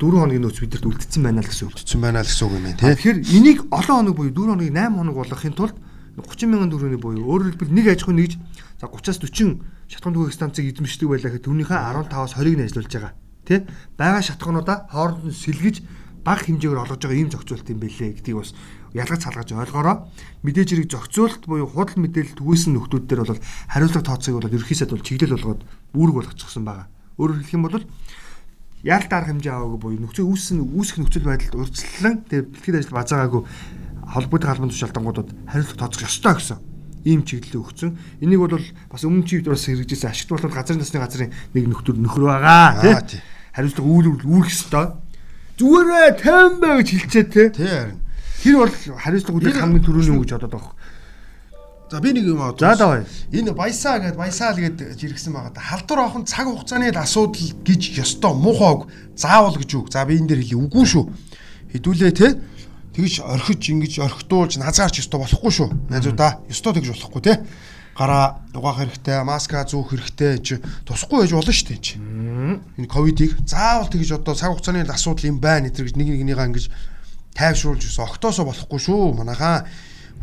хоногийн 0.03 0.43
нөөц 0.43 0.59
бидэрт 0.59 0.89
үлдсэн 0.91 1.23
байна 1.23 1.45
л 1.45 1.47
гэсэн 1.47 1.71
үг. 1.71 1.79
Үлдсэн 1.79 2.01
байна 2.03 2.25
л 2.25 2.27
гэсэн 2.27 2.43
үг 2.43 2.55
юм 2.59 2.67
ээ 2.67 2.75
тий. 2.75 2.91
Тэгэхээр 2.91 3.19
энийг 3.39 3.59
олон 3.71 3.97
хоног 4.03 4.17
буюу 4.19 4.35
4 4.35 4.51
хоног 4.51 4.67
8 4.67 4.99
хоног 4.99 5.15
болгохын 5.15 5.55
тулд 5.55 5.77
30 6.15 6.47
мянган 6.47 6.71
төгрөгийн 6.71 7.03
буюу 7.03 7.27
өөрөөр 7.27 7.59
хэлбэл 7.59 7.75
нэг 7.75 7.87
аж 7.91 8.07
ахуй 8.07 8.15
нэгж 8.15 8.33
за 8.79 8.87
30-аас 8.87 9.19
40 9.19 9.63
шатхан 9.91 10.15
түгээх 10.15 10.35
станцыг 10.35 10.65
эзэмшдэг 10.71 11.09
байлаа 11.11 11.31
гэхэд 11.35 11.47
түүнийхээ 11.51 11.81
15-аас 11.81 12.35
20-ыг 12.39 12.55
нь 12.55 12.65
ажиллуулж 12.71 12.93
байгаа. 12.95 13.13
Тэ? 13.45 13.67
Бага 13.99 14.23
шатхуунуудаа 14.23 14.87
хооронд 14.95 15.27
нь 15.27 15.35
сэлгэж 15.35 15.77
бага 16.25 16.41
хэмжээгээр 16.47 16.83
олгож 16.87 17.03
байгаа 17.03 17.19
ийм 17.19 17.31
зохицуулт 17.35 17.69
юм 17.69 17.79
бэлээ 17.83 18.11
гэдгийг 18.17 18.39
бас 18.39 18.51
ялгаж 18.95 19.21
салгаж 19.27 19.49
ойлгоороо 19.53 19.97
мэдээж 20.47 20.69
хэрэг 20.73 20.89
зохицуулт 20.89 21.43
буюу 21.45 21.69
худал 21.69 22.01
мэдээлэл 22.01 22.39
түгээсэн 22.39 22.73
нөхдүүд 22.79 23.05
дээр 23.05 23.23
бол 23.29 23.43
хариуцлага 23.69 24.09
тооцоог 24.09 24.41
бол 24.41 24.57
ерхийсэд 24.57 24.91
бол 24.95 25.05
чиглэл 25.05 25.35
болгоод 25.37 25.63
үүрэг 25.93 26.15
болгочихсон 26.15 26.65
байгаа. 26.65 26.87
Өөрөөр 27.21 27.39
хэлэх 27.45 27.57
юм 27.59 27.65
бол 27.69 27.85
ял 28.85 29.05
дарга 29.05 29.29
хэмжээ 29.35 29.53
аваагүй 29.53 29.81
буюу 29.83 30.01
нөхцөл 30.01 30.29
үүссэн 30.33 30.59
үүсэх 30.65 30.97
нөхцөл 31.03 31.29
байдалд 31.29 31.59
урьдчилан 31.61 32.25
тэр 32.25 32.49
бэлтгэл 32.49 32.79
ажил 32.81 32.97
базаагаагүй 32.97 33.43
холбоотой 34.07 34.49
халбан 34.51 34.71
тушаалтангуудад 34.71 35.29
хариуцлага 35.49 35.79
тооцох 35.79 36.09
ёстой 36.09 36.35
гэсэн 36.35 36.59
ийм 37.05 37.23
чиглэлээ 37.23 37.61
өгсөн. 37.61 37.91
Энийг 38.25 38.41
бол 38.41 38.57
бас 38.89 39.05
өмнө 39.05 39.29
чивд 39.29 39.53
бас 39.53 39.69
хэрэгжижсэн 39.69 40.11
ашигт 40.11 40.33
болоод 40.33 40.57
газар 40.57 40.77
насны 40.81 41.01
газрын 41.01 41.33
нэг 41.53 41.65
нөхдөр 41.69 42.01
нөхөр 42.01 42.25
байгаа 42.33 43.05
тий. 43.05 43.21
Хариуцлага 43.53 43.89
үүрэг 43.93 44.25
үүрэх 44.25 44.49
ёстой. 44.49 44.97
Зүгээрээ 45.61 46.09
50 46.25 46.61
бай 46.65 46.73
гэж 46.81 46.89
хэлцээ 46.89 47.25
тий. 47.29 47.49
Тий 47.53 47.69
харин. 47.69 48.01
Тэр 48.41 48.57
бол 48.57 48.73
хариуцлага 48.73 49.37
үүрэх 49.37 49.61
хамгийн 49.61 49.85
түрүүний 49.85 50.17
үг 50.17 50.25
гэж 50.25 50.33
бодоод 50.41 50.55
байгаа. 50.57 50.73
За 51.93 52.01
би 52.01 52.11
нэг 52.17 52.25
юм 52.25 52.41
аа. 52.41 52.57
За 52.57 52.75
давай. 52.75 53.05
Энэ 53.31 53.53
баясаа 53.53 54.01
гэд 54.01 54.17
баясаа 54.17 54.57
л 54.57 54.65
гэд 54.65 54.97
жиргсэн 54.97 55.37
байгаа 55.37 55.53
да. 55.53 55.61
Халдвар 55.61 56.09
авах 56.09 56.25
цаг 56.25 56.49
хугацааны 56.49 56.89
асуудал 56.89 57.53
гэж 57.61 58.01
ёстой 58.01 58.33
муухайг 58.33 58.89
заавал 59.15 59.55
гэж 59.55 59.71
үг. 59.77 59.93
За 59.93 60.09
би 60.09 60.17
энэ 60.17 60.33
дээр 60.33 60.41
хэлье. 60.41 60.65
Үгүй 60.65 60.85
шүү. 60.89 61.05
Хэдүүлээ 61.77 62.13
те 62.17 62.41
тэгж 62.95 63.21
орхиж 63.27 63.63
ингэж 63.75 63.99
орхитуулж 64.07 64.57
назаарч 64.63 65.03
ёстой 65.03 65.21
болохгүй 65.21 65.53
шүү. 65.53 65.69
Найзуудаа 65.91 66.41
ёстой 66.49 66.79
тэгж 66.79 66.95
болохгүй 66.95 67.23
те. 67.27 67.43
Гараа 67.95 68.43
угаах 68.55 68.83
хэрэгтэй, 68.83 69.23
маска 69.23 69.63
зүүх 69.67 69.95
хэрэгтэй 69.95 70.39
чи 70.43 70.55
тусахгүй 70.87 71.27
байж 71.27 71.33
болно 71.35 71.53
шүү 71.55 71.69
дээ 71.75 71.81
чи. 71.83 71.95
Энэ 72.79 72.91
ковидыг 72.91 73.39
заавал 73.47 73.91
тэгж 73.91 74.19
одоо 74.19 74.35
цаг 74.35 74.55
хугацааны 74.55 74.83
асуудал 74.87 75.31
юм 75.31 75.39
байна 75.39 75.71
гэтэр 75.71 75.91
гэж 75.91 75.95
нэг 75.95 76.09
нэгнийгаа 76.11 76.51
ингэж 76.51 76.71
тайвшруулж 77.35 77.83
өсө 77.87 78.03
огтоосоо 78.03 78.47
болохгүй 78.51 78.81
шүү. 78.83 79.15
Манайхаа 79.15 79.67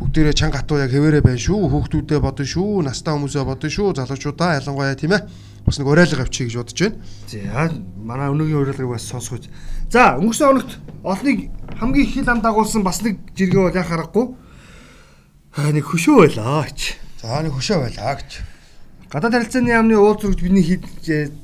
бүгдээрээ 0.00 0.36
чанга 0.36 0.60
хатуу 0.60 0.80
яг 0.80 0.92
хэвээрээ 0.92 1.24
байна 1.24 1.40
шүү. 1.40 1.68
Хүүхдүүдээ 1.68 2.20
бодно 2.20 2.44
шүү. 2.44 2.84
Настай 2.88 3.12
хүмүүсээ 3.16 3.44
бодно 3.44 3.68
шүү. 3.68 3.88
Залуучуудаа 3.96 4.56
ялангуяа 4.60 4.96
тийм 4.96 5.12
ээ. 5.16 5.22
Бас 5.64 5.78
нэг 5.78 5.86
уриалга 5.86 6.24
авчиг 6.24 6.48
гэж 6.48 6.56
бодож 6.58 6.78
байна. 6.80 6.96
За 7.28 7.70
манай 8.00 8.28
өнөөгийн 8.32 8.60
уриалгыг 8.64 8.90
бас 8.96 9.06
сонсгооч. 9.06 9.46
За 9.92 10.16
өнгөрсөн 10.18 10.48
хоногт 10.48 10.72
олныг 11.04 11.38
хамгийн 11.82 12.06
их 12.06 12.14
хил 12.14 12.30
ам 12.30 12.40
дагуулсан 12.40 12.86
бас 12.86 13.02
нэг 13.02 13.18
жиргээ 13.34 13.58
бол 13.58 13.74
яа 13.74 13.82
харахгүй. 13.82 14.26
Аа 15.58 15.74
нэг 15.74 15.82
хөшөө 15.82 16.30
байлаа 16.30 16.70
ч. 16.70 16.94
За 17.18 17.42
нэг 17.42 17.58
хөшөө 17.58 17.90
байлаа 17.90 18.22
гэж. 18.22 18.30
Гадаад 19.10 19.34
харилцааны 19.34 19.74
яамны 19.74 19.98
уулз 19.98 20.22
зурж 20.22 20.46
бидний 20.46 20.62
хэд 20.62 20.86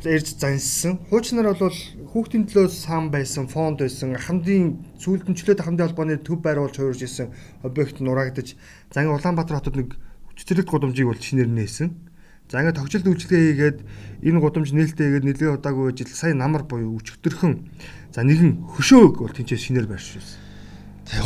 ярьж 0.06 0.38
зансан. 0.38 1.02
Хуучнаар 1.10 1.58
бол 1.58 1.74
хүүхдийн 2.14 2.46
төлөө 2.46 2.70
сан 2.70 3.10
байсан, 3.10 3.50
фонд 3.50 3.82
байсан, 3.82 4.14
ахмадын 4.14 4.78
сүйдэмчлээд 5.02 5.58
ахмадын 5.58 5.90
холбооны 5.90 6.22
төв 6.22 6.38
байруулж 6.38 6.78
хуурж 6.78 7.02
исэн 7.02 7.34
объект 7.66 7.98
нураагдаж 7.98 8.54
зангийн 8.94 9.18
Улаанбаатар 9.18 9.58
хотод 9.58 9.76
нэг 9.76 9.98
цэцэрлэг 10.38 10.70
гудамжийг 10.70 11.10
бол 11.10 11.18
шинээр 11.18 11.50
нээсэн. 11.50 12.07
За 12.48 12.64
ингээд 12.64 12.80
тогтчлт 12.80 13.04
үйлчлэгээ 13.04 13.44
хийгээд 13.52 13.78
энэ 14.24 14.40
гудамж 14.40 14.72
нээлттэй 14.72 15.04
хийгээд 15.04 15.26
нэлээд 15.28 15.54
удаагүй 15.60 15.92
ажил 15.92 16.08
сая 16.08 16.32
намар 16.32 16.64
буюу 16.64 16.96
өчигдөрхөн 16.96 17.68
за 18.08 18.24
нэгэн 18.24 18.72
хөшөөг 18.72 19.20
бол 19.20 19.36
тэнцээ 19.36 19.60
шинээр 19.60 19.84
байршуулсан. 19.84 20.40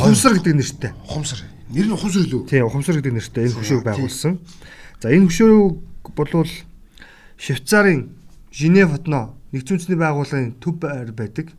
Хумсар 0.03 0.35
гэдэг 0.35 0.55
нэртэй. 0.59 0.91
Хумсар. 1.07 1.47
Нэр 1.71 1.87
нь 1.87 1.95
хумсар 1.95 2.27
лүү? 2.27 2.43
Тийм, 2.51 2.67
хумсар 2.67 2.99
гэдэг 2.99 3.15
нэртэй 3.15 3.47
энэ 3.47 3.55
хөшөөг 3.55 3.83
байгуулсан. 3.87 4.33
За 4.99 5.07
энэ 5.15 5.31
хөшөөг 5.31 6.11
болвол 6.11 6.51
Швейцарын 7.39 8.11
Женев 8.51 8.91
хотно 8.91 9.39
нэгдсэн 9.55 9.79
үндэсний 9.79 9.99
байгууллагын 9.99 10.59
төв 10.59 10.75
байр 10.75 11.15
байдаг. 11.15 11.55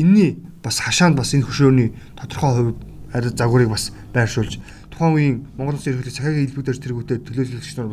Энийний 0.00 0.40
бас 0.64 0.80
хашаанд 0.80 1.16
бас 1.16 1.36
энэ 1.36 1.44
хөшөөний 1.44 1.92
тодорхой 2.16 2.52
хувь 2.56 2.72
арай 3.12 3.32
загварыг 3.36 3.68
бас 3.68 3.92
байршуулж 4.16 4.60
тухайн 4.90 5.12
үеийн 5.14 5.36
Монгол 5.56 5.76
Улсын 5.76 5.92
ерөнхийлөгч 5.94 6.18
цагаагийн 6.18 6.46
хэлбүүдээр 6.50 6.78
тэргүүтээ 6.82 7.18
төлөөлөгч 7.24 7.72
нар 7.76 7.88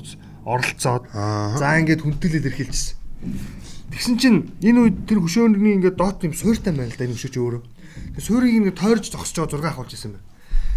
оролцоод 0.45 1.10
за 1.12 1.67
ингээд 1.81 2.05
хүндэглэл 2.05 2.49
эрхэлжсэн. 2.53 2.95
Тэгсэн 3.91 4.15
чинь 4.21 4.39
энэ 4.62 4.79
үед 4.86 4.97
тэр 5.10 5.25
хөшөөний 5.25 5.81
ингээд 5.81 5.97
доот 5.97 6.21
юм 6.21 6.38
суйртай 6.38 6.73
байна 6.73 6.93
л 6.93 6.97
да 6.97 7.05
энэ 7.10 7.17
хөшөөч 7.17 7.36
өөрөө. 7.36 7.62
Тэр 8.15 8.23
суйрыг 8.23 8.53
ингээд 8.53 8.77
тойрж 8.77 9.10
зогсож 9.10 9.36
байгаа 9.41 9.51
зураг 9.51 9.67
авахулж 9.73 9.95
ирсэн 9.97 10.13
байна. 10.13 10.25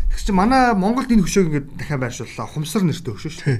Тэгс 0.08 0.24
чи 0.24 0.32
манай 0.32 0.72
Монголд 0.72 1.12
энэ 1.12 1.22
хөшөөг 1.26 1.46
ингээд 1.52 1.68
дахиад 1.76 2.00
байршууллаа. 2.00 2.48
Хумсар 2.48 2.82
нэртэй 2.86 3.12
хөшөө 3.12 3.32
шүү 3.34 3.44
дээ. 3.44 3.58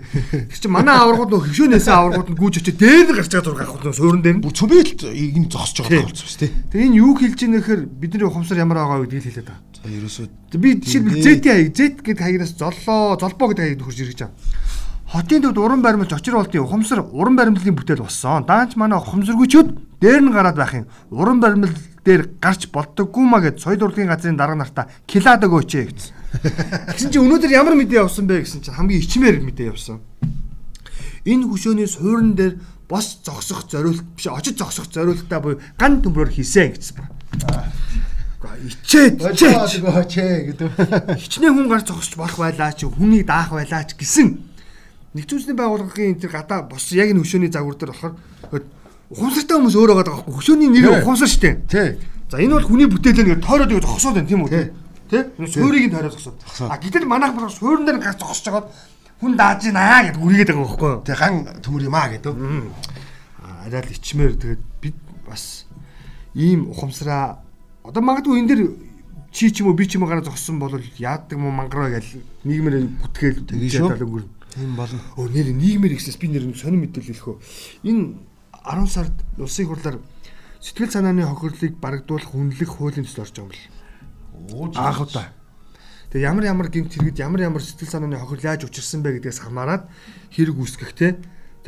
Тэгс 0.49 0.61
чи 0.65 0.69
манай 0.73 0.97
аваргууд 0.97 1.31
нөх 1.31 1.45
хөшөөнөөсөө 1.51 1.95
аваргууд 1.95 2.29
нь 2.33 2.41
гүйж 2.41 2.55
очиж 2.63 2.77
дээр 2.81 3.05
нь 3.05 3.17
гарч 3.19 3.29
байгаа 3.29 3.47
зураг 3.47 3.69
авах 3.69 3.93
суурин 3.93 4.23
дээр 4.25 4.37
нь. 4.39 4.45
Бүр 4.47 4.55
цөмөлт 4.57 5.01
энэ 5.05 5.51
зогсож 5.53 5.79
байгаа 5.85 6.09
болцсон 6.09 6.29
шүү 6.29 6.41
дээ. 6.41 6.53
Тэгээ 6.73 6.87
энэ 6.89 6.99
юу 7.05 7.13
хэлж 7.21 7.39
ийнэ 7.45 7.59
гэхээр 7.61 7.83
бидний 7.99 8.31
хумсар 8.33 8.63
ямар 8.65 8.79
байгаа 8.81 9.05
гэдгийг 9.05 9.27
хэлээд 9.29 9.49
байгаа. 9.53 9.63
За 9.79 9.89
ерөөсөө 9.93 10.27
би 10.57 10.69
жишээлбэл 10.83 11.23
Z 11.23 11.27
хаяг 11.45 11.69
Z 11.77 11.81
гэдэг 12.01 12.19
хаягнаас 12.19 12.53
золлоо, 12.57 13.19
золбоо 13.21 13.47
гэдэг 13.53 13.65
хаяг 13.69 13.83
хурж 13.85 13.99
ирж 14.03 14.19
байгаа. 14.19 14.35
Хотын 15.09 15.41
төвд 15.41 15.57
уран 15.57 15.81
баримлж 15.81 16.13
очир 16.13 16.37
болтын 16.37 16.61
ухамсар 16.61 17.01
уран 17.01 17.37
баримлалын 17.37 17.77
бүтээл 17.81 18.05
болсон. 18.05 18.45
Даанч 18.45 18.77
манай 18.77 19.01
ухамсаргүйчүүд 19.01 19.69
дээр 20.05 20.21
нь 20.21 20.33
гараад 20.37 20.61
байх 20.61 20.75
юм. 20.77 20.87
Уран 21.09 21.41
баримлал 21.41 21.73
дээр 22.05 22.29
гарч 22.37 22.69
болдоггүй 22.69 23.25
маа 23.25 23.41
гэд 23.41 23.57
соёл 23.57 23.89
урлагийн 23.89 24.13
газрын 24.13 24.37
дарга 24.37 24.61
нартаа 24.61 24.93
килаад 25.09 25.49
өгөөч 25.49 25.73
гэсэн. 25.89 26.13
Гэсэн 26.93 27.09
чинь 27.09 27.25
өнөөдөр 27.25 27.57
ямар 27.57 27.73
мэдээ 27.81 28.05
явсан 28.05 28.29
бэ 28.29 28.45
гэсэн 28.45 28.61
чинь 28.61 28.77
хамгийн 28.77 29.01
ичмээр 29.01 29.41
мэдээ 29.49 29.73
явсан. 29.73 30.05
Энэ 31.25 31.49
хөшөөний 31.57 31.89
суурин 31.89 32.37
дээр 32.37 32.61
бос 32.85 33.25
зогсох 33.25 33.65
зориулт 33.65 34.05
биш 34.13 34.29
очиж 34.29 34.61
зогсох 34.61 34.93
зориултаа 34.93 35.41
буюу 35.41 35.57
ган 35.81 36.05
төмрөөр 36.05 36.37
хийсэн 36.37 36.77
гэсэн 36.77 37.01
ба. 37.01 37.09
Ичээд 38.61 39.25
ичээд 39.25 40.53
гэдэг. 40.53 41.17
Хичнээн 41.17 41.57
хүн 41.57 41.69
гарч 41.73 41.89
зогсож 41.89 42.13
болох 42.21 42.39
байлаа 42.45 42.77
ч 42.77 42.85
хүнийг 42.85 43.25
даах 43.25 43.57
байлаа 43.57 43.89
ч 43.89 43.97
гэсэн 43.97 44.49
Нэгдсэн 45.17 45.57
байгууллагын 45.57 46.21
тэр 46.21 46.33
гадаа 46.33 46.69
бос 46.69 46.93
яг 46.93 47.09
энэ 47.09 47.25
хөшөөний 47.25 47.49
загвар 47.49 47.77
дээр 47.81 47.93
болохоор 47.97 48.15
ухамсартай 49.09 49.57
хүмүүс 49.57 49.77
өөрөө 49.81 49.97
байгаа 49.97 50.15
байхгүй 50.21 50.35
хөшөөний 50.37 50.69
нэр 50.69 51.01
ухамсар 51.01 51.29
шүү 51.33 51.41
дээ. 51.41 51.57
Тий. 51.65 51.89
За 52.29 52.37
энэ 52.37 52.61
бол 52.61 52.69
хүний 52.69 52.89
бүтээлээ 52.93 53.25
нэг 53.25 53.41
тойроод 53.41 53.73
ингэ 53.73 53.89
зогсоод 53.89 54.21
байна 54.21 54.29
тийм 54.29 54.45
үү? 54.45 54.53
Тий. 55.09 55.25
Энэ 55.41 55.49
суурийг 55.49 55.89
нь 55.89 55.95
тойроод 55.97 56.13
зогсоод. 56.13 56.37
А 56.69 56.77
гэтэл 56.77 57.09
манайх 57.09 57.33
бүр 57.33 57.49
суурин 57.49 57.89
дээр 57.89 58.05
гарч 58.05 58.21
зогсож 58.21 58.45
хагаад 58.45 58.69
хүн 59.17 59.33
дааж 59.33 59.65
гинаа 59.65 60.13
гэд 60.13 60.21
үргээд 60.21 60.53
байгаа 60.53 60.69
байхгүй 60.69 60.89
юу? 60.93 61.05
Тий 61.09 61.17
ган 61.17 61.35
төмөр 61.65 61.89
юм 61.89 61.97
аа 61.97 62.09
гэдэг. 62.13 62.35
А 63.41 63.49
арай 63.65 63.81
л 63.81 63.95
ичмээр 63.97 64.37
тэгээд 64.37 64.63
бид 64.77 64.97
бас 65.25 65.65
ийм 66.37 66.69
ухамсараа 66.69 67.41
одоо 67.81 68.03
магадгүй 68.05 68.45
энэ 68.45 68.49
дэр 68.53 68.61
чи 69.33 69.49
ч 69.49 69.65
юм 69.65 69.73
уу 69.73 69.79
би 69.79 69.89
ч 69.89 69.97
юм 69.97 70.05
уу 70.05 70.13
гараа 70.13 70.29
зогссон 70.29 70.61
бол 70.61 70.77
яадаг 71.01 71.33
юм 71.33 71.49
мангараа 71.49 71.97
гэж 71.97 72.21
нийгмээр 72.45 72.93
бүтгээл 73.01 73.49
тэгээд 73.49 74.05
өнгөрнө. 74.05 74.38
Тийм 74.55 74.77
болно. 74.77 75.01
Өө 75.17 75.29
нэр 75.29 75.53
нийгмээр 75.53 75.97
ихсээс 75.99 76.17
би 76.17 76.33
нэр 76.33 76.49
сонир 76.57 76.81
мэдээлэл 76.81 77.25
үү. 77.25 77.37
Энэ 77.85 78.17
10 78.65 78.87
сард 78.89 79.17
улсын 79.37 79.67
хурлаар 79.69 79.99
сэтгэл 80.61 80.91
санааны 80.91 81.25
хохирлыг 81.25 81.79
барагдуулах 81.79 82.35
үнэлэх 82.35 82.69
хуулийн 82.69 83.05
төсөл 83.07 83.25
орж 83.25 83.35
байгаа 83.37 83.45
юм 83.45 84.69
бэл. 84.73 84.79
Аах 84.79 85.01
удаа. 85.05 85.31
Тэгээ 86.11 86.29
ямар 86.29 86.45
ямар 86.49 86.69
гэмт 86.73 86.93
хэрэгд 86.93 87.21
ямар 87.21 87.41
ямар 87.47 87.63
сэтгэл 87.63 87.93
санааны 87.93 88.19
хохирол 88.19 88.49
яаж 88.57 88.65
учирсан 88.65 89.05
бэ 89.05 89.21
гэдгээс 89.21 89.45
хамаарат 89.45 89.87
хэрэг 90.33 90.57
үүсгэхтэй 90.57 91.13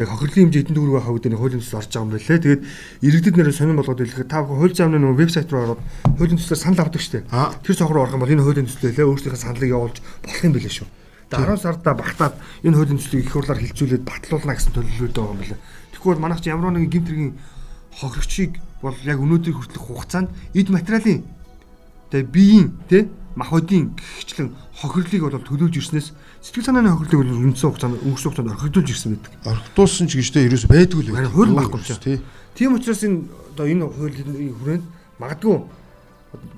тэг 0.00 0.08
хохирлын 0.08 0.48
хэмжээ 0.48 0.64
эдэн 0.64 0.80
авах 0.80 1.12
гэдэг 1.12 1.36
хуулийн 1.36 1.60
төсөл 1.60 1.78
орж 1.78 1.92
байгаа 1.92 2.04
юм 2.08 2.12
байлээ. 2.16 2.40
Тэгээд 2.40 2.62
иргэдэд 3.04 3.36
нэрээ 3.36 3.54
сонирн 3.54 3.78
болгоод 3.78 4.00
хэлэхэд 4.00 4.32
та 4.32 4.40
хууль 4.42 4.74
заамны 4.74 4.96
нөгөө 4.96 5.20
вебсайт 5.20 5.52
руу 5.52 5.76
ороод 5.76 5.82
хуулийн 6.16 6.40
төслөөр 6.40 6.62
санал 6.64 6.82
авдаг 6.88 7.02
штеп. 7.04 7.28
Тэр 7.28 7.76
цохор 7.76 8.00
орох 8.00 8.16
юм 8.16 8.24
бол 8.24 8.32
энэ 8.32 8.40
хуулийн 8.40 8.64
төслөө 8.64 8.96
өөрсдийнхээ 8.96 9.44
саналыг 9.44 9.70
явуулж 9.70 10.00
болох 10.00 10.40
юм 10.40 10.54
билээ 10.56 10.72
шүү. 10.72 10.88
10 11.30 11.62
сарда 11.62 11.94
багтаад 11.94 12.34
энэ 12.66 12.76
хуулийн 12.76 12.98
төслийг 12.98 13.26
их 13.26 13.32
хурлаар 13.32 13.62
хилцүүлээд 13.62 14.02
батлуулна 14.02 14.54
гэсэн 14.58 14.74
төлөвлөлт 14.74 15.14
байгаа 15.14 15.30
юм 15.30 15.38
байна. 15.38 15.58
Тэгэхгүй 15.94 16.18
манайх 16.18 16.40
чи 16.42 16.50
ямар 16.50 16.74
нэгэн 16.74 16.90
гимтрийн 16.90 17.38
хохирогчийг 17.94 18.58
бол 18.82 18.96
яг 19.06 19.18
өнөөдрийг 19.22 19.56
хүртэлх 19.56 19.86
хугацаанд 19.86 20.28
эд 20.54 20.68
материалын 20.70 21.22
тэгээ 22.10 22.26
биеийн 22.34 22.68
тэ 22.90 23.06
махбодийн 23.38 23.94
гихчлэн 23.94 24.50
хохирлыг 24.82 25.22
бол 25.22 25.38
төлөвлөж 25.38 25.76
ирснээс 25.78 26.10
сэтгэл 26.42 26.66
санааны 26.66 26.90
хохирлыг 26.98 27.22
бол 27.22 27.46
үндсэн 27.46 27.70
хугацаанд 27.70 28.02
өнгөрсөн 28.02 28.28
хугацаанд 28.34 28.52
орхигдуулж 28.54 28.90
ирсэн 28.90 29.10
байдаг. 29.14 29.32
Орхигдуулсан 29.46 30.06
ч 30.10 30.12
гэжтэй 30.18 30.46
ерөөс 30.50 30.66
байдгүй 30.66 31.02
л 31.06 31.14
байх. 31.14 31.30
Хууль 31.30 31.54
байхгүй 31.54 31.80
ч 31.86 31.94
тий. 32.02 32.18
Тийм 32.58 32.74
учраас 32.74 33.06
энэ 33.06 33.30
одоо 33.54 33.66
энэ 33.70 33.86
хуулийн 33.86 34.54
хүрээнд 34.58 34.84
магадгүй 35.22 35.56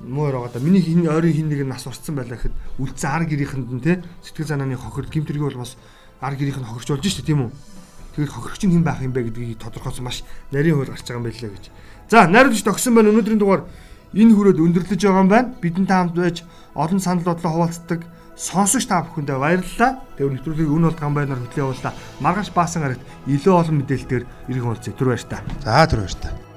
муу 0.05 0.29
ороо 0.29 0.45
одоо 0.47 0.61
миний 0.63 0.83
хин 0.83 1.09
ойрын 1.09 1.33
хин 1.33 1.49
нэг 1.49 1.65
нь 1.65 1.69
нас 1.69 1.87
урцсан 1.87 2.17
байлаа 2.17 2.37
гэхэд 2.37 2.53
үлдсэн 2.79 3.11
ар 3.11 3.25
гэрийнхэнд 3.25 3.71
нь 3.73 3.81
те 3.81 4.03
сэтгэл 4.23 4.49
санааны 4.49 4.77
хохирол 4.77 5.09
гимтэргийн 5.09 5.49
бол 5.49 5.63
бас 5.65 5.77
ар 6.21 6.35
гэрийнх 6.37 6.61
нь 6.61 6.69
хохирч 6.69 6.89
болж 6.93 7.07
штэ 7.09 7.25
тийм 7.25 7.49
үү 7.49 7.51
тэгээд 8.17 8.33
хохирогч 8.37 8.63
нь 8.69 8.75
хэн 8.77 8.85
байх 8.85 9.01
юм 9.01 9.13
бэ 9.17 9.33
гэдгийг 9.33 9.59
тодорхойлсон 9.59 10.05
маш 10.05 10.25
нарийн 10.53 10.77
хууль 10.77 10.93
гарч 10.93 11.09
байгаа 11.09 11.21
юм 11.21 11.27
байлаа 11.27 11.51
гэж 11.57 11.65
за 12.13 12.29
найруулагч 12.29 12.63
тогсон 12.65 12.93
байна 12.95 13.11
өнөөдрийн 13.17 13.41
дугаар 13.41 13.65
энэ 14.13 14.35
хүрээд 14.37 14.61
өндөрлөж 14.61 15.01
байгаа 15.01 15.25
юм 15.25 15.31
байна 15.33 15.49
бидэн 15.57 15.87
та 15.89 16.05
хамт 16.05 16.17
байж 16.21 16.45
олон 16.77 17.01
санал 17.01 17.25
бодлоо 17.25 17.53
хуваалцдаг 17.57 18.01
сонсогч 18.37 18.89
та 18.89 19.05
бүхэндээ 19.05 19.39
баярлалаа. 19.39 20.01
Тэгээ 20.17 20.33
нэвтрүүлгийг 20.41 20.71
үн 20.73 20.85
бол 20.89 20.99
гамбайнаар 20.99 21.41
хөтлөө 21.47 21.63
явууллаа. 21.63 21.93
Маргааш 22.21 22.51
баасан 22.57 22.83
гарагт 22.83 23.05
илүү 23.29 23.55
олон 23.55 23.77
мэдээлэлээр 23.85 24.25
иргэн 24.49 24.69
уулзъя. 24.73 24.97
Түр 24.97 25.13
баяр 25.13 25.25
та. 25.29 25.45
За 25.61 25.87
түр 25.87 26.05
баяр 26.05 26.17
та. 26.17 26.52